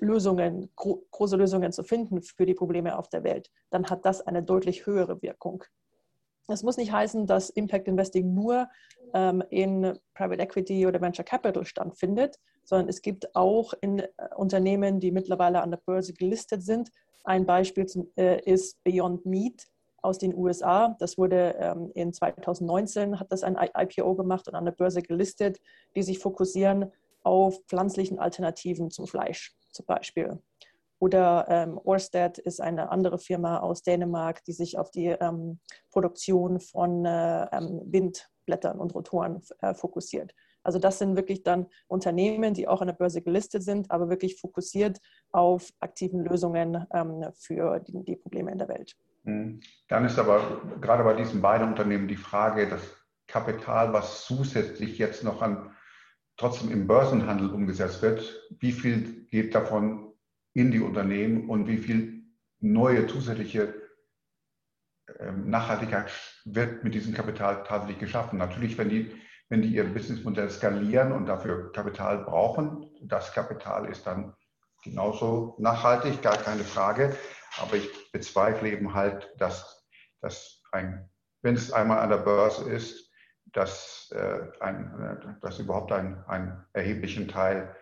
Lösungen, 0.00 0.70
gro 0.74 1.06
große 1.12 1.36
Lösungen 1.36 1.72
zu 1.72 1.84
finden 1.84 2.22
für 2.22 2.44
die 2.44 2.54
Probleme 2.54 2.98
auf 2.98 3.08
der 3.08 3.22
Welt, 3.22 3.50
dann 3.70 3.88
hat 3.88 4.04
das 4.04 4.20
eine 4.20 4.42
deutlich 4.42 4.84
höhere 4.84 5.22
Wirkung. 5.22 5.64
Es 6.52 6.62
muss 6.62 6.76
nicht 6.76 6.92
heißen, 6.92 7.26
dass 7.26 7.50
Impact 7.50 7.88
Investing 7.88 8.34
nur 8.34 8.68
ähm, 9.14 9.42
in 9.50 9.98
Private 10.14 10.42
Equity 10.42 10.86
oder 10.86 11.00
Venture 11.00 11.24
Capital 11.24 11.64
stattfindet, 11.64 12.38
sondern 12.64 12.88
es 12.88 13.02
gibt 13.02 13.34
auch 13.34 13.74
in 13.80 14.00
äh, 14.00 14.08
Unternehmen, 14.36 15.00
die 15.00 15.10
mittlerweile 15.10 15.62
an 15.62 15.70
der 15.70 15.78
Börse 15.78 16.12
gelistet 16.12 16.62
sind. 16.62 16.90
Ein 17.24 17.46
Beispiel 17.46 17.86
zum, 17.86 18.10
äh, 18.16 18.40
ist 18.40 18.82
Beyond 18.84 19.26
Meat 19.26 19.66
aus 20.02 20.18
den 20.18 20.34
USA. 20.34 20.96
Das 20.98 21.16
wurde 21.16 21.54
ähm, 21.58 21.90
in 21.94 22.12
2019, 22.12 23.18
hat 23.20 23.30
das 23.30 23.42
ein 23.42 23.56
IPO 23.56 24.14
gemacht 24.14 24.48
und 24.48 24.54
an 24.54 24.64
der 24.64 24.72
Börse 24.72 25.02
gelistet, 25.02 25.58
die 25.94 26.02
sich 26.02 26.18
fokussieren 26.18 26.92
auf 27.22 27.60
pflanzlichen 27.68 28.18
Alternativen 28.18 28.90
zum 28.90 29.06
Fleisch 29.06 29.54
zum 29.70 29.86
Beispiel. 29.86 30.38
Oder 31.02 31.46
ähm, 31.48 31.80
Orsted 31.82 32.38
ist 32.38 32.60
eine 32.60 32.92
andere 32.92 33.18
Firma 33.18 33.58
aus 33.58 33.82
Dänemark, 33.82 34.44
die 34.44 34.52
sich 34.52 34.78
auf 34.78 34.92
die 34.92 35.06
ähm, 35.06 35.58
Produktion 35.90 36.60
von 36.60 37.04
äh, 37.04 37.48
ähm, 37.50 37.80
Windblättern 37.86 38.78
und 38.78 38.94
Rotoren 38.94 39.42
äh, 39.62 39.74
fokussiert. 39.74 40.32
Also 40.62 40.78
das 40.78 41.00
sind 41.00 41.16
wirklich 41.16 41.42
dann 41.42 41.66
Unternehmen, 41.88 42.54
die 42.54 42.68
auch 42.68 42.82
an 42.82 42.86
der 42.86 42.94
Börse 42.94 43.20
gelistet 43.20 43.64
sind, 43.64 43.90
aber 43.90 44.10
wirklich 44.10 44.40
fokussiert 44.40 45.00
auf 45.32 45.70
aktiven 45.80 46.20
Lösungen 46.20 46.86
ähm, 46.94 47.24
für 47.34 47.80
die, 47.80 48.04
die, 48.04 48.14
Probleme 48.14 48.52
in 48.52 48.58
der 48.58 48.68
Welt. 48.68 48.94
Mhm. 49.24 49.58
Dann 49.88 50.04
ist 50.04 50.20
aber 50.20 50.62
gerade 50.80 51.02
bei 51.02 51.14
diesen 51.14 51.42
beiden 51.42 51.66
Unternehmen 51.66 52.06
die 52.06 52.14
Frage, 52.14 52.68
das 52.68 52.82
Kapital, 53.26 53.92
was 53.92 54.24
zusätzlich 54.24 54.98
jetzt 54.98 55.24
noch 55.24 55.42
an 55.42 55.74
trotzdem 56.36 56.70
im 56.70 56.86
Börsenhandel 56.86 57.50
umgesetzt 57.50 58.02
wird, 58.02 58.40
wie 58.60 58.70
viel 58.70 59.26
geht 59.30 59.56
davon 59.56 60.01
in 60.54 60.70
die 60.70 60.80
Unternehmen 60.80 61.48
und 61.48 61.66
wie 61.66 61.78
viel 61.78 62.24
neue 62.60 63.06
zusätzliche 63.06 63.74
ähm, 65.18 65.50
Nachhaltigkeit 65.50 66.10
wird 66.44 66.84
mit 66.84 66.94
diesem 66.94 67.14
Kapital 67.14 67.64
tatsächlich 67.64 67.98
geschaffen. 67.98 68.38
Natürlich, 68.38 68.78
wenn, 68.78 68.88
die, 68.88 69.12
wenn 69.48 69.62
die 69.62 69.74
ihr 69.74 69.84
Businessmodell 69.84 70.50
skalieren 70.50 71.12
und 71.12 71.26
dafür 71.26 71.72
Kapital 71.72 72.24
brauchen, 72.24 72.90
das 73.02 73.32
Kapital 73.32 73.88
ist 73.88 74.06
dann 74.06 74.34
genauso 74.84 75.56
nachhaltig, 75.58 76.22
gar 76.22 76.36
keine 76.36 76.64
Frage. 76.64 77.16
Aber 77.58 77.76
ich 77.76 78.12
bezweifle 78.12 78.70
eben 78.70 78.94
halt, 78.94 79.28
dass, 79.38 79.86
dass 80.20 80.62
ein, 80.72 81.10
wenn 81.42 81.54
es 81.54 81.72
einmal 81.72 81.98
an 81.98 82.10
der 82.10 82.18
Börse 82.18 82.70
ist, 82.70 83.10
dass, 83.52 84.10
äh, 84.14 84.46
ein, 84.60 85.00
äh, 85.00 85.40
dass 85.40 85.58
überhaupt 85.58 85.92
ein, 85.92 86.24
einen 86.26 86.64
erheblichen 86.72 87.28
Teil 87.28 87.74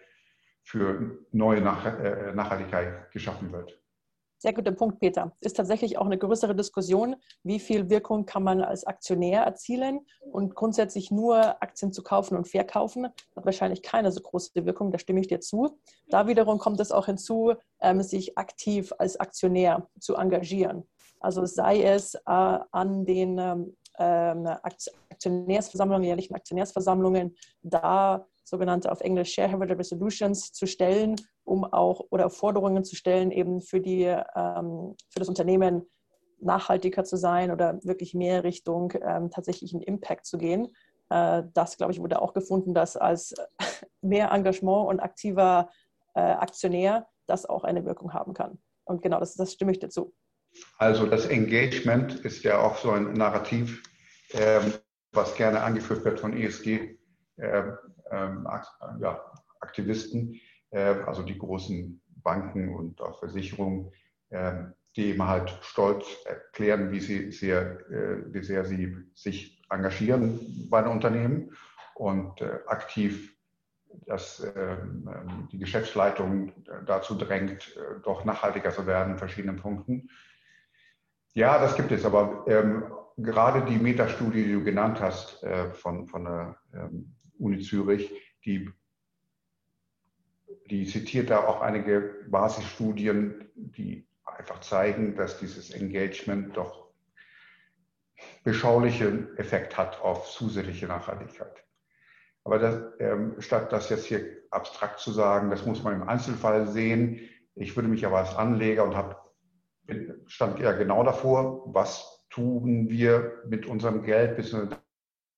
für 0.71 1.19
neue 1.33 1.61
Nach 1.61 1.85
äh, 1.85 2.33
Nachhaltigkeit 2.33 3.11
geschaffen 3.11 3.50
wird. 3.53 3.77
Sehr 4.39 4.55
guter 4.55 4.73
Punkt, 4.73 5.00
Peter. 5.00 5.37
Ist 5.41 5.59
tatsächlich 5.59 5.99
auch 5.99 6.07
eine 6.07 6.17
größere 6.17 6.55
Diskussion, 6.55 7.17
wie 7.43 7.61
viel 7.61 7.91
Wirkung 7.91 8.25
kann 8.25 8.43
man 8.43 8.62
als 8.62 8.85
Aktionär 8.85 9.43
erzielen 9.43 10.07
und 10.21 10.55
grundsätzlich 10.55 11.11
nur 11.11 11.62
Aktien 11.62 11.93
zu 11.93 12.03
kaufen 12.03 12.39
und 12.39 12.49
verkaufen, 12.49 13.05
hat 13.05 13.45
wahrscheinlich 13.45 13.83
keine 13.83 14.11
so 14.12 14.23
große 14.23 14.65
Wirkung, 14.65 14.93
da 14.93 14.99
stimme 14.99 15.21
ich 15.21 15.29
dir 15.29 15.41
zu. 15.41 15.79
Da 16.09 16.27
wiederum 16.27 16.59
kommt 16.59 16.81
es 16.81 16.91
auch 16.91 17.05
hinzu, 17.05 17.53
ähm, 17.81 18.00
sich 18.03 18.39
aktiv 18.39 18.95
als 18.97 19.21
Aktionär 19.21 19.89
zu 19.99 20.15
engagieren. 20.15 20.89
Also 21.19 21.45
sei 21.45 21.83
es 21.83 22.15
äh, 22.15 22.21
an 22.25 23.05
den 23.05 23.37
ähm, 23.39 23.77
ähm 23.99 24.47
Aktionärsversammlungen, 25.11 26.05
jährlichen 26.05 26.35
Aktionärsversammlungen, 26.35 27.37
da 27.61 28.27
sogenannte 28.45 28.91
auf 28.91 29.01
Englisch 29.01 29.33
Shareholder 29.33 29.79
Resolutions 29.79 30.53
zu 30.53 30.67
stellen, 30.67 31.17
um 31.45 31.65
auch 31.65 32.05
oder 32.11 32.31
Forderungen 32.31 32.85
zu 32.85 32.97
stellen, 32.97 33.31
eben 33.31 33.61
für, 33.61 33.81
die, 33.81 34.05
ähm, 34.05 34.97
für 35.11 35.19
das 35.19 35.29
Unternehmen 35.29 35.87
nachhaltiger 36.41 37.05
zu 37.05 37.17
sein 37.17 37.51
oder 37.51 37.79
wirklich 37.85 38.15
mehr 38.15 38.45
Richtung 38.45 38.93
ähm, 39.03 39.31
tatsächlichen 39.31 39.81
Impact 39.83 40.27
zu 40.27 40.39
gehen. 40.39 40.69
Äh, 41.11 41.43
das, 41.55 41.77
glaube 41.77 41.93
ich, 41.93 42.01
wurde 42.01 42.23
auch 42.23 42.33
gefunden, 42.33 42.75
dass 42.75 42.97
als 42.97 43.35
mehr 44.01 44.31
Engagement 44.31 44.89
und 44.89 45.01
aktiver 45.01 45.69
äh, 46.15 46.21
Aktionär 46.21 47.07
das 47.27 47.47
auch 47.47 47.65
eine 47.65 47.85
Wirkung 47.85 48.13
haben 48.13 48.35
kann. 48.35 48.59
Und 48.85 49.03
genau, 49.03 49.21
das, 49.21 49.35
das 49.35 49.53
stimme 49.53 49.73
ich 49.73 49.79
dazu. 49.79 50.15
Also 50.79 51.07
das 51.07 51.27
Engagement 51.27 52.21
ist 52.25 52.43
ja 52.43 52.61
auch 52.61 52.77
so 52.77 52.91
ein 52.91 53.13
Narrativ, 53.13 53.83
ähm, 54.33 54.73
was 55.13 55.35
gerne 55.37 55.61
angeführt 55.61 56.05
wird 56.05 56.19
von 56.19 56.37
ESG. 56.37 56.99
Ähm, 57.39 57.79
ähm, 58.11 58.47
ja, 59.00 59.21
Aktivisten, 59.61 60.40
äh, 60.71 60.95
also 61.07 61.23
die 61.23 61.38
großen 61.38 62.00
Banken 62.23 62.75
und 62.75 63.00
auch 63.00 63.19
Versicherungen, 63.19 63.93
äh, 64.31 64.64
die 64.97 65.07
eben 65.07 65.26
halt 65.26 65.57
stolz 65.62 66.05
erklären, 66.25 66.90
wie, 66.90 67.00
sie 67.00 67.31
sehr, 67.31 67.81
äh, 67.90 68.33
wie 68.33 68.43
sehr 68.43 68.64
sie 68.64 68.97
sich 69.14 69.62
engagieren 69.71 70.69
bei 70.69 70.83
den 70.83 70.90
Unternehmen 70.90 71.52
und 71.95 72.40
äh, 72.40 72.59
aktiv 72.67 73.37
dass 74.07 74.40
ähm, 74.57 75.09
ähm, 75.12 75.49
die 75.50 75.59
Geschäftsleitung 75.59 76.52
dazu 76.87 77.17
drängt, 77.17 77.76
äh, 77.76 78.00
doch 78.05 78.25
nachhaltiger 78.25 78.71
zu 78.71 78.87
werden 78.87 79.14
in 79.14 79.19
verschiedenen 79.19 79.57
Punkten. 79.57 80.11
Ja, 81.35 81.59
das 81.59 81.76
gibt 81.76 81.93
es, 81.93 82.05
aber 82.05 82.45
ähm, 82.49 82.85
gerade 83.17 83.64
die 83.64 83.79
Metastudie, 83.79 84.45
die 84.45 84.52
du 84.52 84.64
genannt 84.64 85.00
hast 85.00 85.43
äh, 85.43 85.71
von, 85.73 86.07
von 86.09 86.25
der 86.25 86.57
ähm, 86.75 87.14
Uni 87.41 87.61
Zürich, 87.61 88.11
die, 88.45 88.71
die 90.71 90.87
zitiert 90.87 91.31
da 91.31 91.47
auch 91.47 91.61
einige 91.61 92.25
Basisstudien, 92.29 93.51
die 93.55 94.07
einfach 94.25 94.61
zeigen, 94.61 95.17
dass 95.17 95.39
dieses 95.39 95.71
Engagement 95.71 96.57
doch 96.57 96.91
beschaulichen 98.45 99.37
Effekt 99.39 99.76
hat 99.76 100.00
auf 100.00 100.31
zusätzliche 100.31 100.87
Nachhaltigkeit. 100.87 101.65
Aber 102.45 102.59
das, 102.59 102.83
ähm, 102.99 103.37
statt 103.39 103.73
das 103.73 103.91
jetzt 103.91 104.07
hier 104.07 104.25
abstrakt 104.50 104.99
zu 104.99 105.13
sagen, 105.13 105.50
das 105.50 105.67
muss 105.67 105.83
man 105.83 105.95
im 105.95 106.09
Einzelfall 106.09 106.67
sehen. 106.67 107.21
Ich 107.55 107.76
würde 107.76 107.89
mich 107.89 108.07
aber 108.07 108.19
als 108.19 108.35
Anleger 108.35 108.85
und 108.85 108.97
habe 108.97 109.17
stand 110.26 110.61
ja 110.61 110.73
genau 110.73 111.03
davor, 111.03 111.75
was 111.75 112.25
tun 112.31 112.89
wir 112.89 113.43
mit 113.49 113.67
unserem 113.67 114.03
Geld, 114.05 114.37
bis 114.37 114.57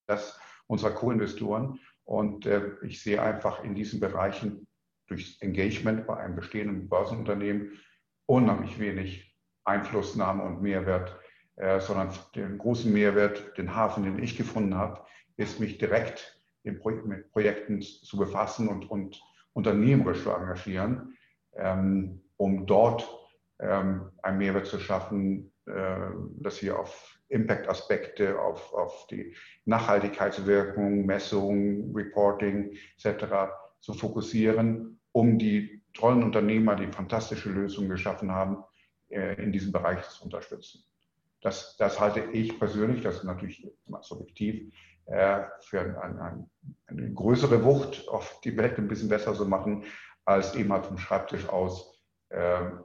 das 0.06 0.38
unserer 0.66 0.90
Co-Investoren. 0.90 1.78
Und 2.04 2.46
äh, 2.46 2.72
ich 2.82 3.02
sehe 3.02 3.22
einfach 3.22 3.62
in 3.64 3.74
diesen 3.74 4.00
Bereichen 4.00 4.66
durch 5.06 5.38
Engagement 5.40 6.06
bei 6.06 6.16
einem 6.16 6.36
bestehenden 6.36 6.88
Börsenunternehmen 6.88 7.78
unheimlich 8.26 8.78
wenig 8.78 9.36
Einflussnahme 9.64 10.42
und 10.42 10.62
Mehrwert, 10.62 11.18
äh, 11.56 11.80
sondern 11.80 12.12
den 12.34 12.58
großen 12.58 12.92
Mehrwert, 12.92 13.56
den 13.58 13.74
Hafen, 13.74 14.04
den 14.04 14.22
ich 14.22 14.36
gefunden 14.36 14.74
habe, 14.74 15.04
ist 15.36 15.60
mich 15.60 15.78
direkt 15.78 16.38
Pro 16.80 16.90
mit 16.90 17.30
Projekten 17.32 17.82
zu 17.82 18.16
befassen 18.16 18.68
und, 18.68 18.88
und 18.88 19.20
unternehmerisch 19.52 20.22
zu 20.22 20.30
engagieren, 20.30 21.16
ähm, 21.54 22.22
um 22.36 22.66
dort 22.66 23.08
ähm, 23.58 24.10
einen 24.22 24.38
Mehrwert 24.38 24.66
zu 24.66 24.78
schaffen, 24.78 25.51
dass 25.64 26.60
wir 26.60 26.78
auf 26.78 27.18
Impact-Aspekte, 27.32 28.40
auf, 28.40 28.72
auf 28.74 29.06
die 29.08 29.34
Nachhaltigkeitswirkung, 29.64 31.06
Messung, 31.06 31.94
Reporting 31.94 32.76
etc. 32.96 33.52
zu 33.80 33.94
fokussieren, 33.94 35.00
um 35.12 35.38
die 35.38 35.82
tollen 35.94 36.22
Unternehmer, 36.22 36.76
die 36.76 36.86
fantastische 36.86 37.50
Lösungen 37.50 37.88
geschaffen 37.88 38.30
haben, 38.32 38.64
äh, 39.08 39.42
in 39.42 39.52
diesem 39.52 39.72
Bereich 39.72 40.08
zu 40.08 40.24
unterstützen. 40.24 40.84
Das, 41.40 41.76
das 41.76 41.98
halte 41.98 42.20
ich 42.32 42.58
persönlich, 42.58 43.02
das 43.02 43.16
ist 43.16 43.24
natürlich 43.24 43.66
subjektiv, 44.02 44.72
äh, 45.06 45.42
für 45.60 45.80
ein, 45.80 46.18
ein, 46.18 46.50
eine 46.86 47.12
größere 47.12 47.64
Wucht 47.64 48.08
auf 48.08 48.40
die 48.42 48.56
Welt 48.56 48.78
ein 48.78 48.88
bisschen 48.88 49.08
besser 49.08 49.34
zu 49.34 49.46
machen, 49.46 49.84
als 50.24 50.54
eben 50.54 50.72
halt 50.72 50.86
vom 50.86 50.98
Schreibtisch 50.98 51.48
aus 51.48 52.01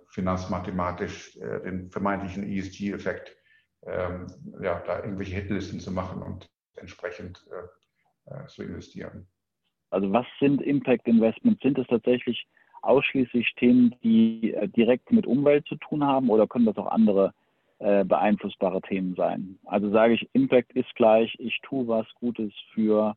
finanzmathematisch 0.10 1.40
den 1.64 1.90
vermeintlichen 1.90 2.44
ESG-Effekt 2.44 3.38
ähm, 3.86 4.28
ja, 4.62 4.82
da 4.86 5.00
irgendwelche 5.00 5.36
Hitlisten 5.36 5.80
zu 5.80 5.92
machen 5.92 6.22
und 6.22 6.50
entsprechend 6.76 7.46
äh, 7.52 8.34
äh, 8.34 8.46
zu 8.48 8.64
investieren. 8.64 9.28
Also 9.90 10.12
was 10.12 10.26
sind 10.40 10.62
Impact 10.62 11.08
Investments? 11.08 11.62
Sind 11.62 11.78
es 11.78 11.88
tatsächlich 11.88 12.48
ausschließlich 12.82 13.54
Themen, 13.56 13.96
die 14.04 14.54
äh, 14.54 14.68
direkt 14.68 15.12
mit 15.12 15.26
Umwelt 15.26 15.66
zu 15.68 15.76
tun 15.76 16.04
haben 16.04 16.30
oder 16.30 16.48
können 16.48 16.66
das 16.66 16.78
auch 16.78 16.88
andere 16.88 17.34
äh, 17.80 18.04
beeinflussbare 18.04 18.82
Themen 18.82 19.16
sein? 19.16 19.58
Also 19.66 19.90
sage 19.92 20.16
ich, 20.16 20.30
Impact 20.34 20.74
ist 20.74 20.94
gleich, 20.96 21.34
ich 21.40 21.60
tue 21.62 21.88
was 21.88 22.08
Gutes 22.16 22.52
für, 22.74 23.16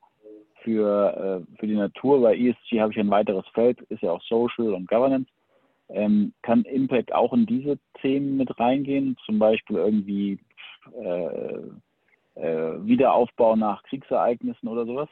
für, 0.63 1.45
äh, 1.49 1.57
für 1.59 1.67
die 1.67 1.77
Natur. 1.77 2.21
Bei 2.23 2.37
ESG 2.37 2.81
habe 2.81 2.93
ich 2.93 3.01
ein 3.01 3.11
weiteres 3.11 3.47
Feld, 3.49 3.81
ist 3.83 4.03
ja 4.03 4.13
auch 4.13 4.23
Social 4.23 4.75
und 4.75 4.89
Governance. 4.89 5.29
Ähm, 5.93 6.33
kann 6.43 6.65
Impact 6.65 7.13
auch 7.13 7.33
in 7.33 7.47
diese 7.47 7.79
Themen 8.01 8.37
mit 8.37 8.59
reingehen? 8.59 9.17
Zum 9.27 9.39
Beispiel 9.39 9.77
irgendwie 9.77 10.39
äh, 10.93 11.61
äh, 12.35 12.85
Wiederaufbau 12.85 13.57
nach 13.57 13.83
Kriegsereignissen 13.85 14.69
oder 14.69 14.87
sowas? 14.87 15.09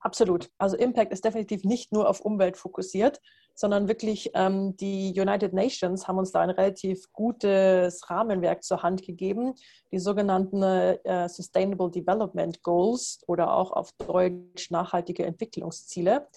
Absolut. 0.00 0.50
Also 0.58 0.76
Impact 0.76 1.12
ist 1.12 1.24
definitiv 1.24 1.64
nicht 1.64 1.92
nur 1.92 2.08
auf 2.08 2.20
Umwelt 2.20 2.56
fokussiert, 2.56 3.20
sondern 3.54 3.88
wirklich 3.88 4.30
ähm, 4.34 4.76
die 4.76 5.12
United 5.18 5.52
Nations 5.52 6.06
haben 6.06 6.18
uns 6.18 6.30
da 6.30 6.40
ein 6.40 6.50
relativ 6.50 7.12
gutes 7.12 8.08
Rahmenwerk 8.08 8.62
zur 8.62 8.84
Hand 8.84 9.02
gegeben, 9.02 9.54
die 9.90 9.98
sogenannten 9.98 10.62
äh, 10.62 11.28
Sustainable 11.28 11.90
Development 11.90 12.62
Goals 12.62 13.24
oder 13.26 13.52
auch 13.52 13.72
auf 13.72 13.90
Deutsch 13.98 14.70
nachhaltige 14.70 15.26
Entwicklungsziele. 15.26 16.28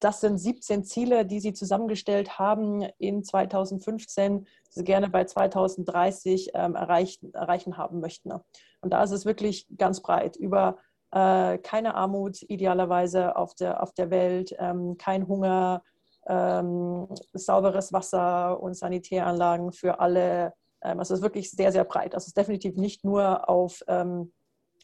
Das 0.00 0.20
sind 0.20 0.38
17 0.38 0.84
Ziele, 0.84 1.24
die 1.24 1.40
Sie 1.40 1.52
zusammengestellt 1.52 2.38
haben 2.38 2.82
in 2.98 3.22
2015, 3.22 4.44
die 4.44 4.48
Sie 4.70 4.84
gerne 4.84 5.08
bei 5.08 5.24
2030 5.24 6.50
ähm, 6.54 6.74
erreichen, 6.74 7.32
erreichen 7.32 7.76
haben 7.76 8.00
möchten. 8.00 8.32
Und 8.32 8.92
da 8.92 9.02
ist 9.02 9.12
es 9.12 9.24
wirklich 9.24 9.68
ganz 9.76 10.00
breit 10.02 10.36
über 10.36 10.78
äh, 11.12 11.58
keine 11.58 11.94
Armut 11.94 12.42
idealerweise 12.42 13.36
auf 13.36 13.54
der, 13.54 13.82
auf 13.82 13.92
der 13.92 14.10
Welt, 14.10 14.54
ähm, 14.58 14.96
kein 14.98 15.26
Hunger, 15.26 15.82
ähm, 16.26 17.08
sauberes 17.32 17.92
Wasser 17.92 18.60
und 18.60 18.74
Sanitäranlagen 18.74 19.72
für 19.72 20.00
alle. 20.00 20.52
Ähm, 20.82 20.98
also 20.98 21.14
es 21.14 21.20
ist 21.20 21.24
wirklich 21.24 21.50
sehr, 21.50 21.72
sehr 21.72 21.84
breit. 21.84 22.14
Also 22.14 22.24
es 22.24 22.28
ist 22.28 22.36
definitiv 22.36 22.76
nicht 22.76 23.04
nur 23.04 23.48
auf 23.48 23.82
ähm, 23.88 24.32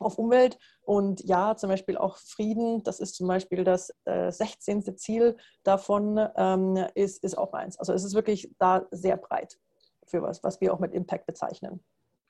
auf 0.00 0.18
Umwelt 0.18 0.59
und 0.83 1.22
ja, 1.24 1.57
zum 1.57 1.70
Beispiel 1.70 1.96
auch 1.96 2.16
Frieden, 2.18 2.83
das 2.83 3.00
ist 3.00 3.14
zum 3.14 3.28
Beispiel 3.28 3.64
das 3.64 3.92
äh, 4.04 4.30
16. 4.30 4.96
Ziel 4.96 5.37
davon, 5.62 6.20
ähm, 6.37 6.76
ist, 6.94 7.22
ist 7.24 7.37
auch 7.37 7.52
eins. 7.52 7.78
Also 7.78 7.92
es 7.92 8.04
ist 8.04 8.14
wirklich 8.14 8.54
da 8.59 8.87
sehr 8.90 9.16
breit 9.16 9.59
für 10.07 10.22
was, 10.22 10.42
was 10.42 10.61
wir 10.61 10.72
auch 10.72 10.80
mit 10.80 10.92
Impact 10.92 11.26
bezeichnen. 11.26 11.80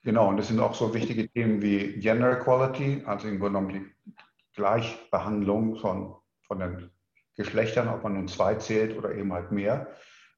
Genau, 0.03 0.29
und 0.29 0.37
das 0.37 0.49
sind 0.49 0.59
auch 0.59 0.75
so 0.75 0.93
wichtige 0.93 1.27
Themen 1.29 1.61
wie 1.61 1.99
Gender 1.99 2.31
Equality, 2.31 3.03
also 3.05 3.27
im 3.27 3.39
Grunde 3.39 3.59
genommen 3.59 3.73
die 3.73 4.13
Gleichbehandlung 4.55 5.77
von, 5.77 6.15
von 6.43 6.59
den 6.59 6.91
Geschlechtern, 7.35 7.89
ob 7.89 8.03
man 8.03 8.13
nun 8.13 8.27
zwei 8.27 8.55
zählt 8.55 8.97
oder 8.97 9.13
eben 9.13 9.33
halt 9.33 9.51
mehr. 9.51 9.87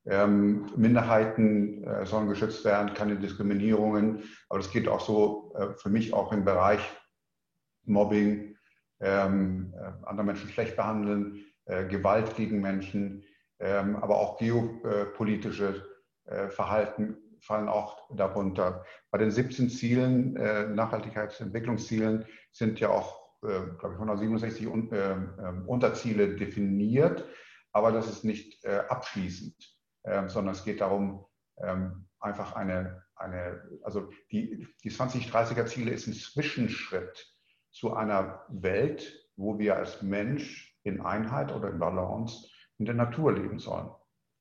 Ähm, 0.05 0.67
Minderheiten 0.77 1.83
äh, 1.83 2.05
sollen 2.05 2.29
geschützt 2.29 2.63
werden, 2.63 2.93
keine 2.93 3.17
Diskriminierungen. 3.17 4.23
Aber 4.47 4.59
das 4.59 4.71
geht 4.71 4.87
auch 4.87 5.01
so 5.01 5.53
äh, 5.55 5.73
für 5.75 5.89
mich 5.89 6.13
auch 6.13 6.31
im 6.31 6.45
Bereich 6.45 6.79
Mobbing, 7.87 8.55
ähm, 8.99 9.73
äh, 9.75 9.91
andere 10.05 10.25
Menschen 10.25 10.49
schlecht 10.49 10.75
behandeln, 10.75 11.45
äh, 11.65 11.85
Gewalt 11.85 12.35
gegen 12.35 12.61
Menschen, 12.61 13.23
ähm, 13.59 13.95
aber 13.97 14.17
auch 14.17 14.37
geopolitische 14.37 15.85
äh, 16.25 16.49
Verhalten 16.49 17.17
fallen 17.39 17.69
auch 17.69 18.09
darunter. 18.15 18.85
Bei 19.11 19.17
den 19.17 19.31
17 19.31 19.69
Zielen, 19.69 20.35
äh, 20.35 20.67
Nachhaltigkeitsentwicklungszielen, 20.67 22.25
sind 22.51 22.79
ja 22.79 22.89
auch, 22.89 23.19
äh, 23.43 23.61
glaube 23.79 23.93
ich, 23.93 23.99
167 23.99 24.67
Un 24.67 24.91
äh, 24.91 25.11
ähm, 25.11 25.67
Unterziele 25.67 26.35
definiert, 26.35 27.25
aber 27.71 27.91
das 27.91 28.07
ist 28.07 28.23
nicht 28.23 28.65
abschließend, 28.65 29.55
ähm, 30.05 30.29
sondern 30.29 30.55
es 30.55 30.63
geht 30.63 30.81
darum, 30.81 31.25
ähm, 31.61 32.07
einfach 32.19 32.55
eine, 32.55 33.03
eine 33.15 33.61
also 33.83 34.09
die, 34.31 34.67
die 34.83 34.89
2030er 34.89 35.67
Ziele 35.67 35.91
ist 35.91 36.07
ein 36.07 36.13
Zwischenschritt 36.13 37.36
zu 37.77 37.93
einer 37.93 38.43
Welt, 38.49 39.29
wo 39.35 39.59
wir 39.59 39.75
als 39.75 40.01
Mensch 40.01 40.75
in 40.83 40.99
Einheit 40.99 41.53
oder 41.53 41.69
in 41.69 41.77
Balance 41.77 42.49
in 42.79 42.85
der 42.85 42.95
Natur 42.95 43.33
leben 43.33 43.59
sollen. 43.59 43.89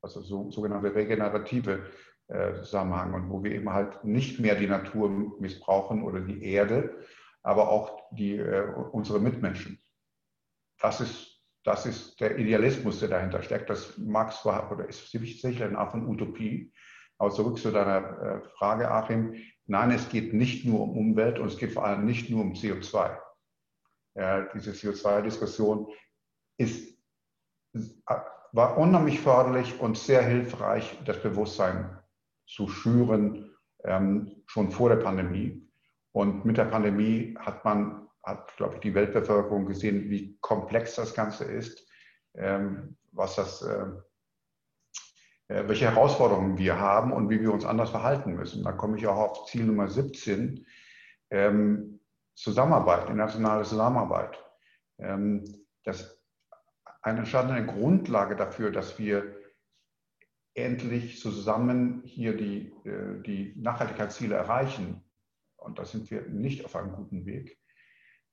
Also 0.00 0.22
so, 0.22 0.50
sogenannte 0.50 0.94
regenerative 0.94 1.90
äh, 2.28 2.54
Zusammenhang 2.54 3.12
und 3.12 3.30
wo 3.30 3.44
wir 3.44 3.52
eben 3.52 3.70
halt 3.72 4.02
nicht 4.04 4.40
mehr 4.40 4.54
die 4.54 4.66
Natur 4.66 5.10
missbrauchen 5.38 6.02
oder 6.02 6.20
die 6.20 6.44
Erde, 6.44 6.96
aber 7.42 7.68
auch 7.68 8.10
die, 8.12 8.36
äh, 8.36 8.72
unsere 8.92 9.20
Mitmenschen. 9.20 9.82
Das 10.80 11.00
ist, 11.00 11.42
das 11.62 11.84
ist 11.84 12.18
der 12.20 12.38
Idealismus, 12.38 13.00
der 13.00 13.08
dahinter 13.08 13.42
steckt. 13.42 13.68
Das 13.68 13.98
mag 13.98 14.32
zwar 14.32 14.72
oder 14.72 14.88
ist 14.88 15.10
sicher 15.10 15.66
eine 15.66 15.78
Art 15.78 15.90
von 15.90 16.06
Utopie, 16.06 16.72
aber 17.18 17.30
zurück 17.30 17.58
zu 17.58 17.70
deiner 17.70 18.22
äh, 18.22 18.48
Frage, 18.56 18.90
Achim. 18.90 19.34
Nein, 19.66 19.90
es 19.90 20.08
geht 20.08 20.32
nicht 20.32 20.64
nur 20.64 20.80
um 20.80 20.96
Umwelt 20.96 21.38
und 21.38 21.48
es 21.48 21.58
geht 21.58 21.72
vor 21.72 21.84
allem 21.84 22.06
nicht 22.06 22.30
nur 22.30 22.42
um 22.42 22.52
CO2 22.52 23.18
ja, 24.16 24.42
diese 24.54 24.72
CO2-Diskussion 24.72 25.88
ist, 26.56 26.98
war 28.52 28.78
unheimlich 28.78 29.20
förderlich 29.20 29.78
und 29.78 29.98
sehr 29.98 30.22
hilfreich, 30.22 30.98
das 31.04 31.22
Bewusstsein 31.22 31.98
zu 32.46 32.68
schüren, 32.68 33.54
ähm, 33.84 34.42
schon 34.46 34.70
vor 34.70 34.88
der 34.88 34.96
Pandemie. 34.96 35.68
Und 36.12 36.46
mit 36.46 36.56
der 36.56 36.64
Pandemie 36.64 37.36
hat 37.38 37.64
man, 37.64 38.08
hat, 38.22 38.56
glaube 38.56 38.76
ich, 38.76 38.80
die 38.80 38.94
Weltbevölkerung 38.94 39.66
gesehen, 39.66 40.08
wie 40.08 40.38
komplex 40.40 40.94
das 40.94 41.14
Ganze 41.14 41.44
ist, 41.44 41.86
ähm, 42.34 42.96
was 43.12 43.36
das, 43.36 43.60
äh, 43.60 43.84
äh 45.48 45.68
welche 45.68 45.90
Herausforderungen 45.90 46.56
wir 46.56 46.80
haben 46.80 47.12
und 47.12 47.28
wie 47.28 47.40
wir 47.40 47.52
uns 47.52 47.66
anders 47.66 47.90
verhalten 47.90 48.34
müssen. 48.34 48.64
Da 48.64 48.72
komme 48.72 48.96
ich 48.96 49.06
auch 49.06 49.18
auf 49.18 49.46
Ziel 49.46 49.66
Nummer 49.66 49.88
17. 49.88 50.66
Ähm, 51.30 51.95
Zusammenarbeit, 52.36 53.08
internationale 53.08 53.64
Zusammenarbeit. 53.64 54.38
Ähm, 54.98 55.44
das 55.84 56.22
eine 57.02 57.20
entscheidende 57.20 57.64
Grundlage 57.64 58.36
dafür, 58.36 58.70
dass 58.70 58.98
wir 58.98 59.36
endlich 60.54 61.20
zusammen 61.20 62.02
hier 62.04 62.36
die, 62.36 62.72
äh, 62.84 63.22
die 63.22 63.54
Nachhaltigkeitsziele 63.56 64.34
erreichen, 64.34 65.02
und 65.56 65.78
da 65.78 65.84
sind 65.84 66.10
wir 66.10 66.28
nicht 66.28 66.64
auf 66.64 66.76
einem 66.76 66.92
guten 66.92 67.26
Weg, 67.26 67.58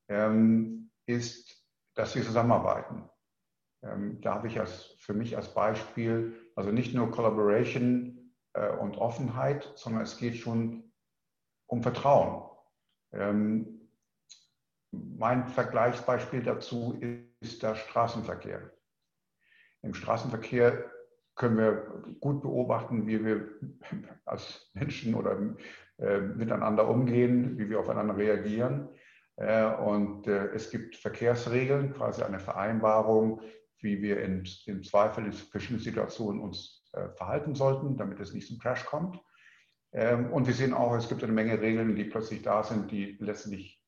ähm, 0.09 0.91
ist, 1.05 1.65
dass 1.95 2.15
wir 2.15 2.23
zusammenarbeiten. 2.23 3.09
Ähm, 3.83 4.21
da 4.21 4.35
habe 4.35 4.47
ich 4.47 4.59
als, 4.59 4.95
für 4.99 5.13
mich 5.13 5.35
als 5.35 5.53
Beispiel, 5.53 6.51
also 6.55 6.71
nicht 6.71 6.93
nur 6.93 7.11
Collaboration 7.11 8.33
äh, 8.53 8.69
und 8.69 8.97
Offenheit, 8.97 9.71
sondern 9.75 10.03
es 10.03 10.17
geht 10.17 10.35
schon 10.35 10.91
um 11.67 11.83
Vertrauen. 11.83 12.49
Mein 14.93 15.47
Vergleichsbeispiel 15.47 16.43
dazu 16.43 16.99
ist 17.41 17.63
der 17.63 17.73
Straßenverkehr. 17.73 18.71
Im 19.81 19.95
Straßenverkehr 19.95 20.91
können 21.35 21.57
wir 21.57 22.03
gut 22.19 22.43
beobachten, 22.43 23.07
wie 23.07 23.25
wir 23.25 23.47
als 24.25 24.69
Menschen 24.73 25.15
oder 25.15 25.55
äh, 25.97 26.19
miteinander 26.19 26.87
umgehen, 26.87 27.57
wie 27.57 27.69
wir 27.69 27.79
aufeinander 27.79 28.15
reagieren. 28.15 28.87
Äh, 29.37 29.65
und 29.65 30.27
äh, 30.27 30.49
es 30.53 30.69
gibt 30.69 30.95
Verkehrsregeln, 30.95 31.93
quasi 31.93 32.21
eine 32.21 32.39
Vereinbarung, 32.39 33.41
wie 33.79 34.01
wir 34.01 34.21
in, 34.21 34.47
im 34.67 34.83
Zweifel 34.83 35.25
in 35.25 35.33
verschiedenen 35.33 35.81
Situationen 35.81 36.39
uns 36.39 36.81
verhalten 37.15 37.55
sollten, 37.55 37.97
damit 37.97 38.19
es 38.19 38.33
nicht 38.33 38.47
zum 38.47 38.59
Crash 38.59 38.85
kommt. 38.85 39.19
Ähm, 39.91 40.31
und 40.31 40.45
wir 40.45 40.53
sehen 40.53 40.75
auch, 40.75 40.95
es 40.95 41.09
gibt 41.09 41.23
eine 41.23 41.33
Menge 41.33 41.59
Regeln, 41.59 41.95
die 41.95 42.03
plötzlich 42.03 42.43
da 42.43 42.63
sind, 42.63 42.91
die 42.91 43.17
letztlich 43.19 43.82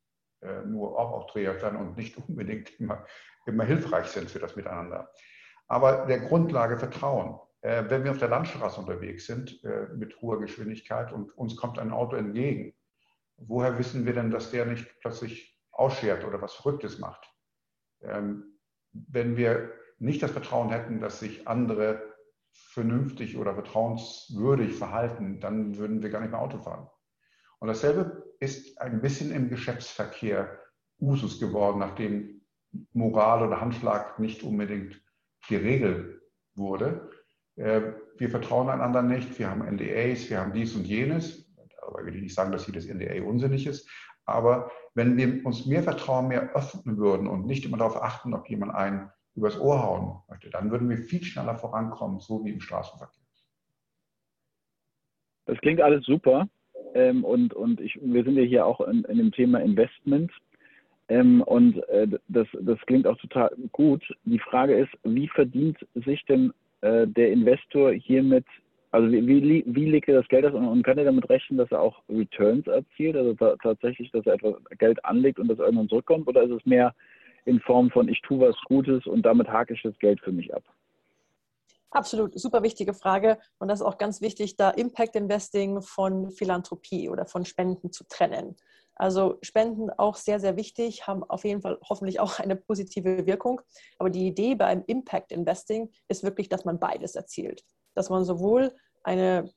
äh, 0.45 0.65
nur 0.65 0.97
aufoktroyiert 0.99 1.61
werden 1.61 1.79
und 1.79 1.97
nicht 1.97 2.17
unbedingt 2.27 2.79
immer, 2.79 3.05
immer 3.45 3.63
hilfreich 3.63 4.07
sind 4.07 4.29
für 4.29 4.39
das 4.39 4.55
Miteinander. 4.55 5.11
Aber 5.67 6.05
der 6.05 6.19
Grundlage 6.19 6.77
Vertrauen. 6.77 7.39
Äh, 7.61 7.85
wenn 7.89 8.03
wir 8.03 8.11
auf 8.11 8.19
der 8.19 8.29
Landstraße 8.29 8.79
unterwegs 8.79 9.25
sind 9.25 9.63
äh, 9.63 9.87
mit 9.95 10.21
hoher 10.21 10.39
Geschwindigkeit 10.39 11.11
und 11.11 11.35
uns 11.37 11.55
kommt 11.55 11.79
ein 11.79 11.91
Auto 11.91 12.15
entgegen, 12.15 12.75
woher 13.37 13.77
wissen 13.79 14.05
wir 14.05 14.13
denn, 14.13 14.29
dass 14.29 14.51
der 14.51 14.65
nicht 14.65 14.87
plötzlich 14.99 15.59
ausschert 15.71 16.23
oder 16.25 16.41
was 16.41 16.53
Verrücktes 16.53 16.99
macht? 16.99 17.27
Ähm, 18.01 18.59
wenn 18.91 19.35
wir 19.35 19.71
nicht 19.97 20.21
das 20.21 20.31
Vertrauen 20.31 20.69
hätten, 20.69 21.01
dass 21.01 21.19
sich 21.19 21.47
andere 21.47 22.01
vernünftig 22.51 23.37
oder 23.37 23.53
vertrauenswürdig 23.53 24.75
verhalten, 24.75 25.39
dann 25.39 25.77
würden 25.77 26.01
wir 26.01 26.09
gar 26.09 26.21
nicht 26.21 26.31
mehr 26.31 26.41
Auto 26.41 26.59
fahren. 26.59 26.89
Und 27.59 27.67
dasselbe 27.67 28.24
ist 28.39 28.79
ein 28.81 29.01
bisschen 29.01 29.31
im 29.31 29.49
Geschäftsverkehr 29.49 30.59
Usus 30.99 31.39
geworden, 31.39 31.79
nachdem 31.79 32.41
Moral 32.93 33.47
oder 33.47 33.61
Handschlag 33.61 34.19
nicht 34.19 34.43
unbedingt 34.43 35.01
die 35.49 35.55
Regel 35.55 36.21
wurde. 36.55 37.09
Äh, 37.55 37.81
wir 38.17 38.29
vertrauen 38.29 38.69
einander 38.69 39.01
nicht, 39.01 39.37
wir 39.39 39.49
haben 39.49 39.61
NDAs, 39.61 40.29
wir 40.29 40.39
haben 40.39 40.53
dies 40.53 40.75
und 40.75 40.85
jenes. 40.85 41.45
Aber 41.81 42.05
will 42.05 42.15
ich 42.15 42.23
nicht 42.23 42.35
sagen, 42.35 42.51
dass 42.51 42.67
jedes 42.67 42.87
NDA 42.87 43.23
unsinnig 43.23 43.67
ist. 43.67 43.89
Aber 44.25 44.71
wenn 44.95 45.17
wir 45.17 45.45
uns 45.45 45.65
mehr 45.65 45.83
Vertrauen, 45.83 46.27
mehr 46.27 46.55
öffnen 46.55 46.97
würden 46.97 47.27
und 47.27 47.45
nicht 47.45 47.63
immer 47.65 47.77
darauf 47.77 48.01
achten, 48.01 48.33
ob 48.33 48.49
jemand 48.49 48.73
einen 48.73 49.11
übers 49.35 49.59
Ohr 49.59 49.83
hauen 49.83 50.21
möchte, 50.29 50.49
dann 50.49 50.71
würden 50.71 50.89
wir 50.89 50.97
viel 50.97 51.23
schneller 51.23 51.55
vorankommen, 51.55 52.19
so 52.19 52.43
wie 52.43 52.51
im 52.51 52.61
Straßenverkehr. 52.61 53.25
Das 55.45 55.59
klingt 55.59 55.79
alles 55.79 56.03
super. 56.05 56.47
Ähm, 56.95 57.23
und 57.23 57.53
und 57.53 57.79
ich, 57.81 57.99
wir 58.01 58.23
sind 58.23 58.37
ja 58.37 58.43
hier 58.43 58.65
auch 58.65 58.81
in, 58.81 59.03
in 59.03 59.17
dem 59.17 59.31
Thema 59.31 59.59
Investment. 59.59 60.31
Ähm, 61.09 61.41
und 61.43 61.77
äh, 61.89 62.07
das, 62.29 62.47
das 62.61 62.79
klingt 62.87 63.05
auch 63.05 63.17
total 63.17 63.51
gut. 63.73 64.03
Die 64.23 64.39
Frage 64.39 64.75
ist, 64.75 64.91
wie 65.03 65.27
verdient 65.27 65.77
sich 65.93 66.23
denn 66.25 66.51
äh, 66.81 67.05
der 67.05 67.31
Investor 67.31 67.91
hiermit, 67.91 68.45
also 68.91 69.11
wie, 69.11 69.27
wie, 69.27 69.63
wie 69.67 69.89
legt 69.89 70.07
er 70.07 70.15
das 70.15 70.27
Geld 70.29 70.45
aus 70.45 70.53
und, 70.53 70.65
und 70.65 70.83
kann 70.83 70.97
er 70.97 71.03
damit 71.03 71.29
rechnen, 71.29 71.57
dass 71.57 71.71
er 71.71 71.81
auch 71.81 72.01
Returns 72.09 72.65
erzielt, 72.65 73.17
also 73.17 73.33
tatsächlich, 73.61 74.09
dass 74.11 74.25
er 74.25 74.35
etwas 74.35 74.55
Geld 74.79 75.03
anlegt 75.03 75.37
und 75.37 75.49
das 75.49 75.59
irgendwann 75.59 75.89
zurückkommt? 75.89 76.27
Oder 76.27 76.43
ist 76.43 76.51
es 76.51 76.65
mehr 76.65 76.95
in 77.43 77.59
Form 77.59 77.91
von, 77.91 78.07
ich 78.07 78.21
tue 78.21 78.39
was 78.39 78.55
Gutes 78.65 79.05
und 79.05 79.23
damit 79.23 79.47
hake 79.49 79.73
ich 79.73 79.81
das 79.83 79.97
Geld 79.99 80.19
für 80.21 80.31
mich 80.31 80.55
ab? 80.55 80.63
Absolut, 81.95 82.37
super 82.37 82.61
wichtige 82.61 82.93
Frage. 82.93 83.37
Und 83.57 83.69
das 83.69 83.79
ist 83.79 83.85
auch 83.85 83.97
ganz 83.97 84.19
wichtig, 84.19 84.57
da 84.57 84.69
Impact 84.69 85.15
Investing 85.15 85.81
von 85.81 86.29
Philanthropie 86.29 87.07
oder 87.07 87.25
von 87.25 87.45
Spenden 87.45 87.93
zu 87.93 88.03
trennen. 88.09 88.57
Also 88.95 89.37
Spenden 89.41 89.89
auch 89.91 90.17
sehr, 90.17 90.41
sehr 90.41 90.57
wichtig, 90.57 91.07
haben 91.07 91.23
auf 91.23 91.45
jeden 91.45 91.61
Fall 91.61 91.79
hoffentlich 91.87 92.19
auch 92.19 92.39
eine 92.39 92.57
positive 92.57 93.25
Wirkung. 93.25 93.61
Aber 93.97 94.09
die 94.09 94.27
Idee 94.27 94.55
beim 94.55 94.83
Impact 94.87 95.31
Investing 95.31 95.89
ist 96.09 96.23
wirklich, 96.23 96.49
dass 96.49 96.65
man 96.65 96.79
beides 96.79 97.15
erzielt. 97.15 97.63
Dass 97.93 98.09
man 98.09 98.25
sowohl 98.25 98.75
eine 99.05 99.49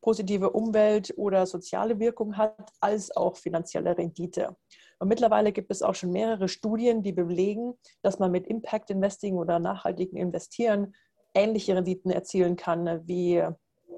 positive 0.00 0.52
Umwelt- 0.52 1.12
oder 1.18 1.44
soziale 1.44 2.00
Wirkung 2.00 2.38
hat, 2.38 2.70
als 2.80 3.14
auch 3.14 3.36
finanzielle 3.36 3.98
Rendite. 3.98 4.56
Und 4.98 5.08
mittlerweile 5.08 5.52
gibt 5.52 5.70
es 5.70 5.82
auch 5.82 5.94
schon 5.94 6.12
mehrere 6.12 6.48
Studien, 6.48 7.02
die 7.02 7.12
belegen, 7.12 7.74
dass 8.00 8.18
man 8.18 8.30
mit 8.30 8.46
Impact 8.46 8.88
Investing 8.88 9.36
oder 9.36 9.58
nachhaltigen 9.58 10.16
Investieren 10.16 10.94
ähnliche 11.34 11.76
Renditen 11.76 12.10
erzielen 12.10 12.56
kann 12.56 13.06
wie 13.06 13.42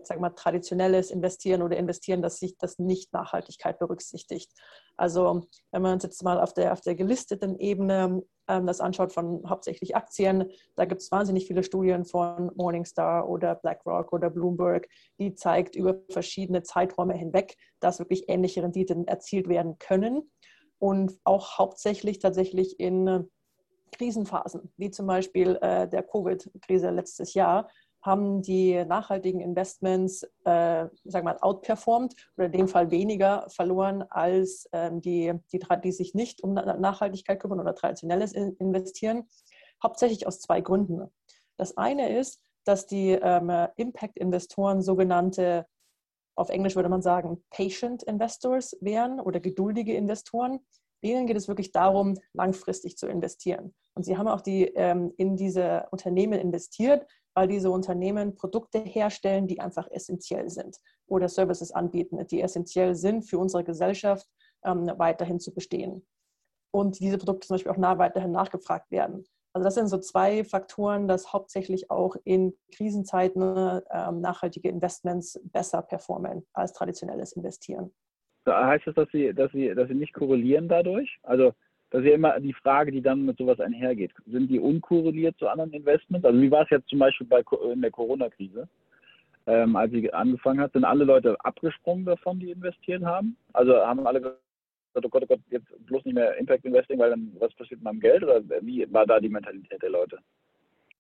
sag 0.07 0.21
mal, 0.21 0.31
traditionelles 0.31 1.11
Investieren 1.11 1.63
oder 1.63 1.77
Investieren, 1.77 2.23
das 2.23 2.39
sich 2.39 2.57
das 2.59 2.79
nicht 2.79 3.13
Nachhaltigkeit 3.13 3.79
berücksichtigt. 3.79 4.53
Also 4.97 5.47
wenn 5.73 5.83
man 5.83 5.95
uns 5.95 6.05
jetzt 6.05 6.23
mal 6.23 6.41
auf 6.41 6.55
der, 6.55 6.73
auf 6.73 6.81
der 6.81 6.95
gelisteten 6.95 7.59
Ebene 7.59 8.23
ähm, 8.49 8.67
das 8.67 8.81
anschaut 8.81 9.13
von 9.13 9.49
hauptsächlich 9.49 9.97
Aktien, 9.97 10.51
da 10.77 10.85
gibt 10.85 11.03
es 11.03 11.11
wahnsinnig 11.11 11.47
viele 11.47 11.63
Studien 11.63 12.05
von 12.05 12.51
Morningstar 12.55 13.29
oder 13.29 13.55
BlackRock 13.57 14.13
oder 14.13 14.31
Bloomberg, 14.31 14.89
die 15.19 15.35
zeigt 15.35 15.77
über 15.77 16.01
verschiedene 16.11 16.63
Zeiträume 16.63 17.15
hinweg, 17.15 17.57
dass 17.81 17.99
wirklich 17.99 18.29
ähnliche 18.29 18.63
Renditen 18.63 19.07
erzielt 19.07 19.49
werden 19.49 19.79
können 19.79 20.31
und 20.79 21.19
auch 21.25 21.59
hauptsächlich 21.59 22.19
tatsächlich 22.19 22.79
in 22.79 23.29
Krisenphasen, 23.93 24.73
wie 24.77 24.91
zum 24.91 25.07
Beispiel 25.07 25.57
äh, 25.61 25.89
der 25.89 26.03
Covid-Krise 26.03 26.91
letztes 26.91 27.35
Jahr, 27.35 27.69
haben 28.07 28.41
die 28.41 28.85
nachhaltigen 28.85 29.41
Investments, 29.41 30.23
äh, 30.45 30.87
sag 31.05 31.25
mal, 31.25 31.37
outperformed 31.41 32.15
oder 32.37 32.47
in 32.47 32.53
dem 32.53 32.69
Fall 32.69 32.91
weniger 32.91 33.47
verloren 33.49 34.05
als 34.09 34.69
ähm, 34.73 35.01
die, 35.01 35.33
die, 35.53 35.61
die 35.83 35.93
sich 35.93 36.15
nicht 36.15 36.43
um 36.43 36.55
Nachhaltigkeit 36.55 37.41
kümmern 37.41 37.61
oder 37.61 37.75
traditionelles 37.75 38.33
investieren. 38.33 39.27
Hauptsächlich 39.83 40.27
aus 40.27 40.41
zwei 40.41 40.61
Gründen. 40.61 41.11
Das 41.57 41.77
eine 41.77 42.17
ist, 42.17 42.41
dass 42.65 42.87
die 42.87 43.11
ähm, 43.11 43.51
Impact-Investoren 43.77 44.83
sogenannte, 44.83 45.67
auf 46.37 46.49
Englisch 46.49 46.77
würde 46.77 46.89
man 46.89 47.03
sagen, 47.03 47.43
Patient 47.51 48.03
Investors 48.05 48.77
wären 48.81 49.21
oder 49.21 49.41
geduldige 49.41 49.95
Investoren. 49.95 50.61
Denen 51.07 51.27
geht 51.29 51.37
es 51.37 51.47
wirklich 51.47 51.71
darum, 51.71 52.15
langfristig 52.33 52.99
zu 52.99 53.07
investieren. 53.07 53.73
Und 53.95 54.05
sie 54.05 54.19
haben 54.19 54.27
auch 54.27 54.41
die, 54.41 54.65
ähm, 54.65 55.13
in 55.17 55.37
diese 55.37 55.87
Unternehmen 55.93 56.41
investiert, 56.41 57.07
weil 57.33 57.47
diese 57.47 57.71
Unternehmen 57.71 58.35
Produkte 58.35 58.81
herstellen, 58.81 59.47
die 59.47 59.61
einfach 59.61 59.89
essentiell 59.91 60.51
sind 60.51 60.77
oder 61.07 61.29
Services 61.29 61.71
anbieten, 61.71 62.27
die 62.27 62.43
essentiell 62.43 62.97
sind 62.97 63.23
für 63.23 63.39
unsere 63.39 63.63
Gesellschaft 63.63 64.27
ähm, 64.65 64.91
weiterhin 64.97 65.39
zu 65.39 65.55
bestehen. 65.55 66.05
Und 66.73 66.99
diese 66.99 67.19
Produkte 67.19 67.47
zum 67.47 67.55
Beispiel 67.55 67.71
auch 67.71 67.77
nah 67.77 67.99
weiterhin 67.99 68.33
nachgefragt 68.33 68.91
werden. 68.91 69.25
Also 69.53 69.65
das 69.65 69.75
sind 69.75 69.89
so 69.89 69.99
zwei 69.99 70.45
Faktoren, 70.45 71.07
dass 71.07 71.33
hauptsächlich 71.33 71.91
auch 71.91 72.17
in 72.25 72.53
Krisenzeiten 72.75 73.81
ähm, 73.91 74.21
nachhaltige 74.21 74.69
Investments 74.69 75.41
besser 75.45 75.83
performen 75.83 76.47
als 76.53 76.73
traditionelles 76.73 77.33
Investieren. 77.33 77.95
Heißt 78.47 78.87
das, 78.87 78.95
dass 78.95 79.09
sie, 79.13 79.33
dass 79.35 79.51
sie, 79.53 79.75
dass 79.75 79.89
sie 79.89 79.95
nicht 79.95 80.13
korrelieren 80.13 80.69
dadurch? 80.69 81.19
Also 81.23 81.53
das 81.91 82.01
ist 82.03 82.09
ja 82.09 82.15
immer 82.15 82.39
die 82.41 82.53
Frage, 82.53 82.91
die 82.91 83.03
dann 83.03 83.25
mit 83.25 83.39
sowas 83.39 83.61
einhergeht. 83.61 84.13
Sind 84.27 84.49
die 84.49 84.59
unkorreliert 84.59 85.39
zu 85.39 85.49
anderen 85.49 85.73
Investments? 85.73 86.27
Also 86.27 86.41
wie 86.41 86.51
war 86.51 86.63
es 86.63 86.71
jetzt 86.71 86.89
zum 86.89 86.99
Beispiel 86.99 87.27
bei, 87.27 87.43
in 87.73 87.81
der 87.81 87.91
Corona-Krise? 87.91 88.69
Ähm, 89.47 89.77
als 89.77 89.93
sie 89.93 90.13
angefangen 90.13 90.61
hat, 90.61 90.73
sind 90.73 90.85
alle 90.85 91.05
Leute 91.05 91.37
abgesprungen 91.45 92.05
davon, 92.05 92.41
die 92.41 92.51
investiert 92.51 93.05
haben? 93.05 93.37
Also 93.53 93.77
haben 93.77 94.05
alle 94.07 94.21
gesagt, 94.21 94.41
oh 94.97 95.09
Gott, 95.09 95.23
oh 95.23 95.27
Gott, 95.27 95.41
jetzt 95.51 95.69
bloß 95.87 96.05
nicht 96.05 96.15
mehr 96.15 96.37
Impact 96.37 96.65
Investing, 96.65 96.99
weil 96.99 97.11
dann 97.11 97.31
was 97.39 97.55
passiert 97.55 97.81
mit 97.81 97.85
meinem 97.85 98.01
Geld? 98.01 98.25
Oder 98.25 98.43
wie 98.63 98.93
war 98.93 99.07
da 99.07 99.21
die 99.21 99.29
Mentalität 99.29 99.81
der 99.81 99.91
Leute, 99.91 100.19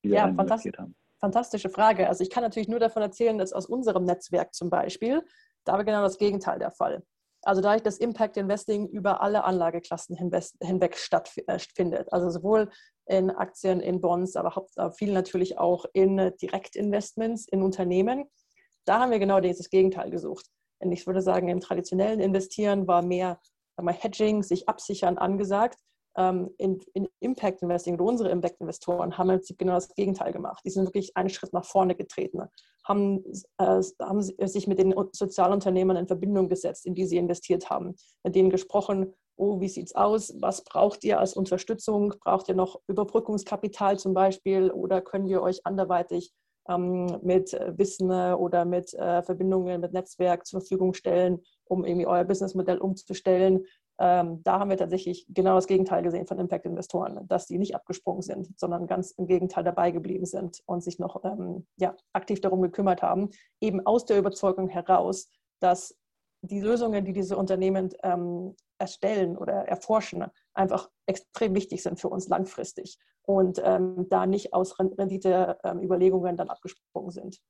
die 0.04 0.11
ja, 0.11 0.28
da 0.30 0.42
investiert 0.42 0.78
haben? 0.78 0.94
Fantastische 1.18 1.70
Frage. 1.70 2.09
Also 2.09 2.22
ich 2.22 2.30
kann 2.30 2.44
natürlich 2.44 2.68
nur 2.68 2.78
davon 2.78 3.02
erzählen, 3.02 3.38
dass 3.38 3.52
aus 3.52 3.66
unserem 3.66 4.04
Netzwerk 4.04 4.54
zum 4.54 4.70
Beispiel, 4.70 5.22
da 5.64 5.72
war 5.72 5.85
genau 5.85 6.02
das 6.02 6.18
Gegenteil 6.18 6.61
der 6.61 6.70
Fall. 6.70 7.02
Also 7.46 7.62
dadurch, 7.62 7.82
dass 7.82 7.98
Impact 7.98 8.37
Investing 8.37 8.88
über 8.88 9.20
alle 9.20 9.44
Anlageklassen 9.44 10.16
hinweg 10.16 10.96
stattfindet, 10.96 12.12
also 12.12 12.28
sowohl 12.28 12.70
in 13.06 13.30
Aktien, 13.30 13.78
in 13.78 14.00
Bonds, 14.00 14.35
aber 14.35 14.66
viel 14.94 15.12
natürlich 15.12 15.56
auch 15.56 15.85
in 15.92 16.16
Direktinvestments, 16.42 17.46
in 17.46 17.62
Unternehmen, 17.62 18.24
da 18.85 18.98
haben 18.98 19.12
wir 19.12 19.20
genau 19.20 19.38
dieses 19.38 19.70
Gegenteil 19.70 20.11
gesucht. 20.11 20.46
Ich 20.80 21.06
würde 21.06 21.22
sagen, 21.22 21.48
im 21.48 21.61
traditionellen 21.61 22.18
Investieren 22.18 22.88
war 22.88 23.02
mehr 23.02 23.38
Hedging, 23.78 24.42
sich 24.42 24.68
absichern 24.68 25.16
angesagt 25.16 25.78
in, 26.16 26.81
in, 26.94 27.09
Impact 27.20 27.62
Investing 27.62 27.94
oder 27.94 28.05
unsere 28.05 28.31
Impact 28.31 28.61
Investoren 28.61 29.18
haben 29.18 29.29
im 29.29 29.37
Prinzip 29.37 29.59
genau 29.59 29.74
das 29.74 29.94
Gegenteil 29.94 30.33
gemacht. 30.33 30.62
Die 30.64 30.70
sind 30.70 30.87
wirklich 30.87 31.16
einen 31.16 31.29
Schritt 31.29 31.52
nach 31.52 31.66
vorne 31.66 31.94
getreten, 31.94 32.40
haben, 32.85 33.22
äh, 33.59 33.83
haben 34.00 34.22
sich 34.22 34.66
mit 34.66 34.79
den 34.79 34.94
Sozialunternehmen 35.12 35.96
in 35.96 36.07
Verbindung 36.07 36.48
gesetzt, 36.48 36.87
in 36.87 36.94
die 36.94 37.05
sie 37.05 37.18
investiert 37.18 37.68
haben, 37.68 37.94
mit 38.22 38.35
denen 38.35 38.50
gesprochen, 38.50 39.12
oh, 39.37 39.61
wie 39.61 39.68
sieht 39.68 39.88
es 39.88 39.94
aus? 39.94 40.35
Was 40.40 40.64
braucht 40.64 41.05
ihr 41.05 41.20
als 41.20 41.35
Unterstützung? 41.35 42.14
Braucht 42.24 42.48
ihr 42.48 42.55
noch 42.55 42.81
Überbrückungskapital 42.87 43.98
zum 43.98 44.14
Beispiel 44.14 44.70
oder 44.70 45.02
können 45.02 45.29
wir 45.29 45.42
euch 45.42 45.66
anderweitig 45.66 46.33
ähm, 46.68 47.18
mit 47.22 47.52
Wissen 47.52 48.11
oder 48.11 48.64
mit 48.64 48.94
äh, 48.94 49.22
Verbindungen, 49.22 49.81
mit 49.81 49.92
Netzwerk 49.92 50.46
zur 50.46 50.61
Verfügung 50.61 50.94
stellen, 50.94 51.42
um 51.64 51.85
irgendwie 51.85 52.07
euer 52.07 52.24
Businessmodell 52.24 52.79
umzustellen? 52.79 53.66
Ähm, 53.98 54.42
da 54.42 54.59
haben 54.59 54.70
wir 54.70 54.76
tatsächlich 54.76 55.26
genau 55.28 55.54
das 55.54 55.66
Gegenteil 55.66 56.02
gesehen 56.02 56.26
von 56.26 56.38
Impact-Investoren, 56.38 57.26
dass 57.28 57.46
die 57.46 57.59
nicht 57.59 57.74
abgesprungen 57.74 58.22
sind, 58.22 58.59
sondern 58.59 58.87
ganz 58.87 59.12
im 59.12 59.26
Gegenteil 59.26 59.64
dabei 59.64 59.90
geblieben 59.90 60.26
sind 60.26 60.62
und 60.66 60.82
sich 60.82 60.98
noch 60.98 61.24
ähm, 61.24 61.66
ja, 61.76 61.94
aktiv 62.12 62.40
darum 62.40 62.61
gekümmert 62.61 63.02
haben, 63.02 63.30
eben 63.61 63.85
aus 63.87 64.04
der 64.04 64.18
Überzeugung 64.18 64.68
heraus, 64.68 65.30
dass 65.61 65.98
die 66.42 66.61
Lösungen, 66.61 67.04
die 67.04 67.12
diese 67.12 67.38
Unternehmen 67.38 67.88
ähm, 68.02 68.54
erstellen 68.78 69.37
oder 69.38 69.66
erforschen, 69.66 70.24
einfach 70.52 70.90
extrem 71.06 71.54
wichtig 71.54 71.82
sind 71.82 71.98
für 71.98 72.09
uns 72.09 72.28
langfristig 72.28 72.98
und 73.22 73.61
ähm, 73.64 74.06
da 74.11 74.26
nicht 74.26 74.52
aus 74.52 74.78
Renditeüberlegungen 74.78 76.30
ähm, 76.30 76.37
dann 76.37 76.50
abgesprungen 76.50 77.11
sind. 77.11 77.40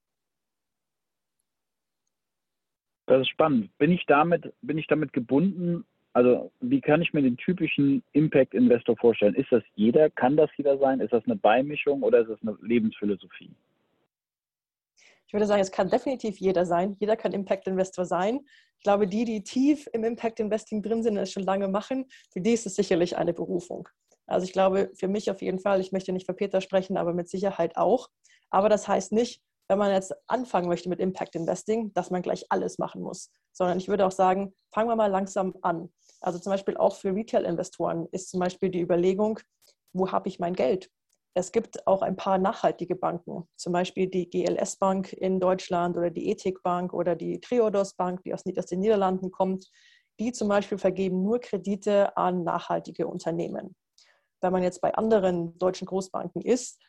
Das 3.06 3.20
ist 3.20 3.28
spannend. 3.28 3.76
Bin 3.78 3.92
ich 3.92 4.04
damit, 4.06 4.54
bin 4.62 4.78
ich 4.78 4.86
damit 4.86 5.12
gebunden, 5.12 5.84
also 6.16 6.50
wie 6.60 6.80
kann 6.80 7.02
ich 7.02 7.12
mir 7.12 7.20
den 7.20 7.36
typischen 7.36 8.02
Impact-Investor 8.12 8.96
vorstellen? 8.96 9.34
Ist 9.34 9.52
das 9.52 9.62
jeder? 9.74 10.08
Kann 10.08 10.34
das 10.34 10.48
jeder 10.56 10.78
sein? 10.78 11.00
Ist 11.00 11.12
das 11.12 11.22
eine 11.26 11.36
Beimischung 11.36 12.02
oder 12.02 12.20
ist 12.20 12.30
das 12.30 12.38
eine 12.40 12.56
Lebensphilosophie? 12.62 13.50
Ich 15.26 15.32
würde 15.34 15.44
sagen, 15.44 15.60
es 15.60 15.70
kann 15.70 15.90
definitiv 15.90 16.38
jeder 16.38 16.64
sein. 16.64 16.96
Jeder 17.00 17.16
kann 17.16 17.32
Impact-Investor 17.32 18.06
sein. 18.06 18.40
Ich 18.78 18.84
glaube, 18.84 19.06
die, 19.06 19.26
die 19.26 19.42
tief 19.42 19.90
im 19.92 20.04
Impact-Investing 20.04 20.82
drin 20.82 21.02
sind 21.02 21.18
und 21.18 21.22
es 21.22 21.32
schon 21.32 21.42
lange 21.42 21.68
machen, 21.68 22.06
für 22.32 22.40
die 22.40 22.52
ist 22.52 22.64
es 22.64 22.76
sicherlich 22.76 23.18
eine 23.18 23.34
Berufung. 23.34 23.86
Also 24.26 24.46
ich 24.46 24.54
glaube, 24.54 24.90
für 24.94 25.08
mich 25.08 25.30
auf 25.30 25.42
jeden 25.42 25.58
Fall, 25.58 25.80
ich 25.80 25.92
möchte 25.92 26.14
nicht 26.14 26.24
für 26.24 26.32
Peter 26.32 26.62
sprechen, 26.62 26.96
aber 26.96 27.12
mit 27.12 27.28
Sicherheit 27.28 27.76
auch. 27.76 28.08
Aber 28.48 28.70
das 28.70 28.88
heißt 28.88 29.12
nicht, 29.12 29.42
wenn 29.68 29.78
man 29.78 29.92
jetzt 29.92 30.14
anfangen 30.28 30.68
möchte 30.68 30.88
mit 30.88 31.00
Impact 31.00 31.34
Investing, 31.34 31.92
dass 31.94 32.10
man 32.10 32.22
gleich 32.22 32.46
alles 32.50 32.78
machen 32.78 33.02
muss, 33.02 33.30
sondern 33.52 33.78
ich 33.78 33.88
würde 33.88 34.06
auch 34.06 34.12
sagen, 34.12 34.54
fangen 34.72 34.88
wir 34.88 34.96
mal 34.96 35.10
langsam 35.10 35.54
an. 35.62 35.90
Also 36.20 36.38
zum 36.38 36.50
Beispiel 36.50 36.76
auch 36.76 36.96
für 36.96 37.14
Retail-Investoren 37.14 38.08
ist 38.12 38.30
zum 38.30 38.40
Beispiel 38.40 38.70
die 38.70 38.80
Überlegung, 38.80 39.40
wo 39.92 40.10
habe 40.10 40.28
ich 40.28 40.38
mein 40.38 40.54
Geld? 40.54 40.90
Es 41.34 41.52
gibt 41.52 41.86
auch 41.86 42.00
ein 42.00 42.16
paar 42.16 42.38
nachhaltige 42.38 42.96
Banken, 42.96 43.46
zum 43.56 43.72
Beispiel 43.74 44.06
die 44.06 44.30
GLS 44.30 44.76
Bank 44.76 45.12
in 45.12 45.38
Deutschland 45.38 45.96
oder 45.96 46.10
die 46.10 46.30
Ethik 46.30 46.62
Bank 46.62 46.94
oder 46.94 47.14
die 47.14 47.40
Triodos 47.40 47.92
Bank, 47.92 48.22
die 48.22 48.32
aus, 48.32 48.42
den 48.44 48.80
Niederlanden 48.80 49.30
kommt. 49.30 49.70
Die 50.18 50.32
zum 50.32 50.48
Beispiel 50.48 50.78
vergeben 50.78 51.22
nur 51.22 51.38
Kredite 51.40 52.16
an 52.16 52.42
nachhaltige 52.42 53.06
Unternehmen. 53.06 53.76
Wenn 54.40 54.52
man 54.52 54.62
jetzt 54.62 54.80
bei 54.80 54.94
anderen 54.94 55.58
deutschen 55.58 55.86
Großbanken 55.86 56.40
ist, 56.40 56.80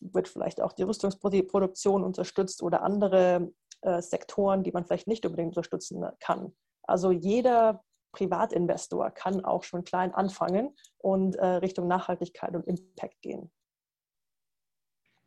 wird 0.00 0.28
vielleicht 0.28 0.62
auch 0.62 0.72
die 0.72 0.84
Rüstungsproduktion 0.84 2.02
unterstützt 2.02 2.62
oder 2.62 2.82
andere 2.82 3.52
äh, 3.82 4.00
Sektoren, 4.00 4.62
die 4.62 4.72
man 4.72 4.86
vielleicht 4.86 5.08
nicht 5.08 5.26
unbedingt 5.26 5.50
unterstützen 5.50 6.04
kann. 6.20 6.54
Also 6.84 7.10
jeder 7.10 7.84
Privatinvestor 8.12 9.10
kann 9.10 9.44
auch 9.44 9.62
schon 9.62 9.84
klein 9.84 10.12
anfangen 10.14 10.74
und 10.98 11.36
äh, 11.36 11.46
Richtung 11.46 11.86
Nachhaltigkeit 11.86 12.54
und 12.54 12.66
Impact 12.66 13.20
gehen. 13.22 13.50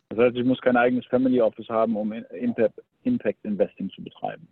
Das 0.09 0.19
heißt, 0.19 0.35
ich 0.37 0.45
muss 0.45 0.61
kein 0.61 0.77
eigenes 0.77 1.05
Family 1.07 1.41
Office 1.41 1.69
haben, 1.69 1.95
um 1.95 2.13
Impact, 2.13 2.79
Impact 3.01 3.43
Investing 3.43 3.89
zu 3.89 4.03
betreiben. 4.03 4.47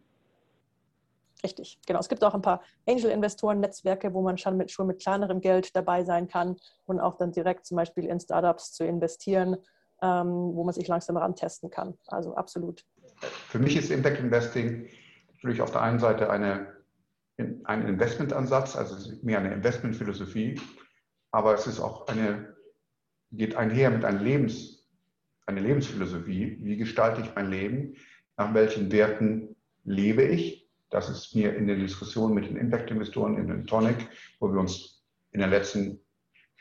Richtig, 1.43 1.79
genau. 1.87 1.99
Es 1.99 2.09
gibt 2.09 2.23
auch 2.23 2.33
ein 2.33 2.41
paar 2.41 2.61
Angel-Investoren-Netzwerke, 2.87 4.13
wo 4.13 4.21
man 4.21 4.37
schon 4.37 4.57
mit, 4.57 4.71
schon 4.71 4.87
mit 4.87 5.01
kleinerem 5.01 5.41
Geld 5.41 5.75
dabei 5.75 6.03
sein 6.03 6.27
kann 6.27 6.57
und 6.85 6.99
auch 6.99 7.15
dann 7.15 7.31
direkt 7.31 7.65
zum 7.65 7.77
Beispiel 7.77 8.05
in 8.05 8.19
Startups 8.19 8.73
zu 8.73 8.85
investieren, 8.85 9.57
ähm, 10.01 10.55
wo 10.55 10.63
man 10.63 10.73
sich 10.73 10.87
langsam 10.87 11.17
rantesten 11.17 11.69
kann. 11.69 11.97
Also 12.07 12.35
absolut. 12.35 12.83
Für 13.19 13.59
mich 13.59 13.75
ist 13.75 13.91
Impact 13.91 14.19
Investing 14.19 14.87
natürlich 15.33 15.61
auf 15.61 15.71
der 15.71 15.81
einen 15.81 15.99
Seite 15.99 16.29
eine 16.29 16.80
ein 17.37 17.87
Investmentansatz, 17.87 18.75
also 18.75 19.11
mehr 19.23 19.39
eine 19.39 19.53
Investmentphilosophie, 19.53 20.59
aber 21.31 21.53
es 21.53 21.67
ist 21.67 21.79
auch 21.79 22.07
eine, 22.07 22.55
geht 23.31 23.55
einher 23.55 23.89
mit 23.89 24.05
einer 24.05 24.19
Lebens, 24.19 24.87
eine 25.45 25.61
Lebensphilosophie. 25.61 26.57
Wie 26.61 26.77
gestalte 26.77 27.21
ich 27.21 27.33
mein 27.35 27.49
Leben? 27.49 27.95
Nach 28.37 28.53
welchen 28.53 28.91
Werten 28.91 29.55
lebe 29.83 30.23
ich? 30.23 30.69
Das 30.89 31.09
ist 31.09 31.35
mir 31.35 31.55
in 31.55 31.67
der 31.67 31.77
Diskussion 31.77 32.33
mit 32.33 32.45
den 32.45 32.57
Impact-Investoren 32.57 33.37
in 33.37 33.47
den 33.47 33.65
Tonic, 33.65 34.07
wo 34.39 34.51
wir 34.51 34.59
uns 34.59 35.03
in 35.31 35.39
den 35.39 35.49
letzten 35.49 36.01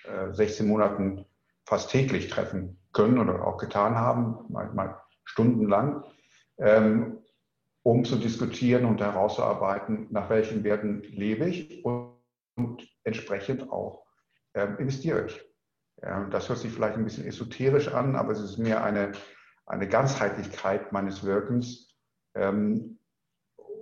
äh, 0.05 0.33
16 0.33 0.67
Monaten 0.67 1.25
fast 1.67 1.91
täglich 1.91 2.29
treffen 2.29 2.79
können 2.93 3.19
oder 3.19 3.45
auch 3.47 3.59
getan 3.59 3.97
haben, 3.97 4.39
manchmal 4.49 4.97
stundenlang. 5.25 6.05
Ähm, 6.59 7.19
um 7.83 8.05
zu 8.05 8.17
diskutieren 8.17 8.85
und 8.85 9.01
herauszuarbeiten, 9.01 10.09
nach 10.11 10.29
welchen 10.31 10.65
Werten 10.65 11.03
lebe 11.03 11.49
ich 11.49 11.85
und, 11.85 12.19
entsprechend 13.05 13.71
auch 13.71 14.05
äh, 14.53 14.67
investiere 14.79 15.25
ich. 15.25 15.41
Ja, 16.03 16.25
das 16.25 16.51
hört 16.51 16.59
sich 16.59 16.71
vielleicht 16.71 16.97
ein 16.97 17.05
bisschen 17.05 17.27
esoterisch 17.27 17.89
an, 17.89 18.15
aber 18.15 18.33
es 18.33 18.41
ist 18.41 18.59
mehr 18.59 18.85
eine, 18.85 19.13
eine 19.65 19.89
Ganzheitlichkeit 19.89 20.93
meines 20.93 21.25
Wirkens. 21.25 21.97
Ähm, 22.35 22.99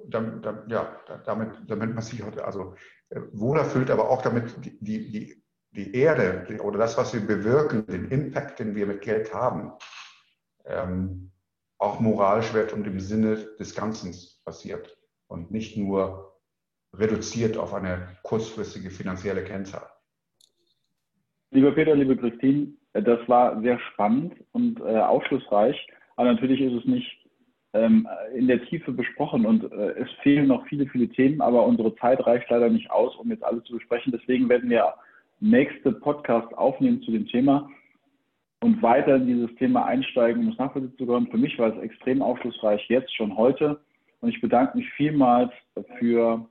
damit, 0.08 0.44
ja, 0.68 1.00
damit, 1.24 1.50
damit 1.66 1.94
man 1.94 2.02
sich 2.02 2.22
also 2.24 2.76
äh, 3.10 3.20
wohler 3.32 3.64
fühlt, 3.64 3.90
aber 3.90 4.08
auch 4.08 4.22
damit 4.22 4.54
die, 4.80 5.10
die, 5.10 5.42
die 5.72 5.94
Erde 5.94 6.46
oder 6.62 6.78
das, 6.78 6.96
was 6.96 7.12
wir 7.12 7.20
bewirken, 7.20 7.86
den 7.86 8.10
Impact, 8.10 8.58
den 8.58 8.74
wir 8.74 8.86
mit 8.86 9.02
Geld 9.02 9.34
haben, 9.34 9.72
ähm, 10.64 11.30
auch 11.78 12.00
moralisch 12.00 12.52
wert 12.54 12.72
und 12.72 12.86
im 12.86 13.00
Sinne 13.00 13.36
des 13.58 13.74
Ganzen 13.74 14.14
passiert 14.44 14.96
und 15.28 15.50
nicht 15.50 15.76
nur 15.76 16.34
reduziert 16.94 17.56
auf 17.56 17.74
eine 17.74 18.08
kurzfristige 18.22 18.90
finanzielle 18.90 19.44
Kennzahl. 19.44 19.86
Lieber 21.50 21.72
Peter, 21.72 21.94
liebe 21.94 22.16
Christine, 22.16 22.74
das 22.92 23.20
war 23.28 23.60
sehr 23.62 23.78
spannend 23.92 24.34
und 24.52 24.80
äh, 24.80 24.98
aufschlussreich, 24.98 25.76
aber 26.16 26.32
natürlich 26.32 26.60
ist 26.60 26.72
es 26.72 26.84
nicht 26.84 27.28
ähm, 27.74 28.08
in 28.34 28.48
der 28.48 28.64
Tiefe 28.64 28.92
besprochen 28.92 29.46
und 29.46 29.70
äh, 29.72 29.90
es 29.92 30.10
fehlen 30.22 30.48
noch 30.48 30.66
viele, 30.66 30.86
viele 30.86 31.08
Themen, 31.08 31.40
aber 31.40 31.64
unsere 31.64 31.94
Zeit 31.96 32.24
reicht 32.26 32.50
leider 32.50 32.68
nicht 32.68 32.90
aus, 32.90 33.14
um 33.16 33.30
jetzt 33.30 33.44
alles 33.44 33.64
zu 33.64 33.74
besprechen. 33.74 34.12
Deswegen 34.12 34.48
werden 34.48 34.70
wir 34.70 34.94
nächste 35.40 35.92
Podcast 35.92 36.52
aufnehmen 36.54 37.02
zu 37.02 37.12
dem 37.12 37.26
Thema 37.26 37.70
und 38.60 38.82
weiter 38.82 39.16
in 39.16 39.26
dieses 39.26 39.54
Thema 39.56 39.84
einsteigen, 39.86 40.44
um 40.44 40.52
es 40.52 40.58
nachvollziehen 40.58 40.96
zu 40.98 41.06
können. 41.06 41.28
Für 41.28 41.38
mich 41.38 41.58
war 41.58 41.74
es 41.74 41.82
extrem 41.82 42.22
aufschlussreich 42.22 42.84
jetzt 42.88 43.14
schon 43.14 43.36
heute 43.36 43.80
und 44.20 44.30
ich 44.30 44.40
bedanke 44.40 44.76
mich 44.76 44.90
vielmals 44.92 45.52
für 45.98 46.44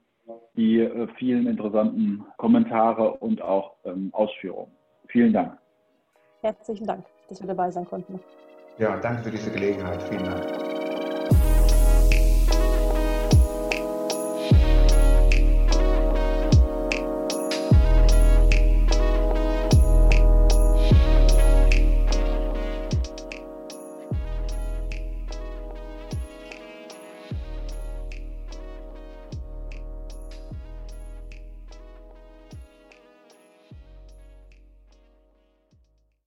die 0.55 0.79
äh, 0.79 1.07
vielen 1.17 1.47
interessanten 1.47 2.25
Kommentare 2.37 3.11
und 3.11 3.41
auch 3.41 3.73
ähm, 3.85 4.09
Ausführungen. 4.13 4.71
Vielen 5.07 5.33
Dank. 5.33 5.57
Herzlichen 6.41 6.85
Dank, 6.85 7.05
dass 7.29 7.41
wir 7.41 7.47
dabei 7.47 7.71
sein 7.71 7.85
konnten. 7.85 8.19
Ja, 8.77 8.97
danke 8.97 9.23
für 9.23 9.31
diese 9.31 9.51
Gelegenheit. 9.51 10.01
Vielen 10.03 10.23
Dank. 10.23 10.66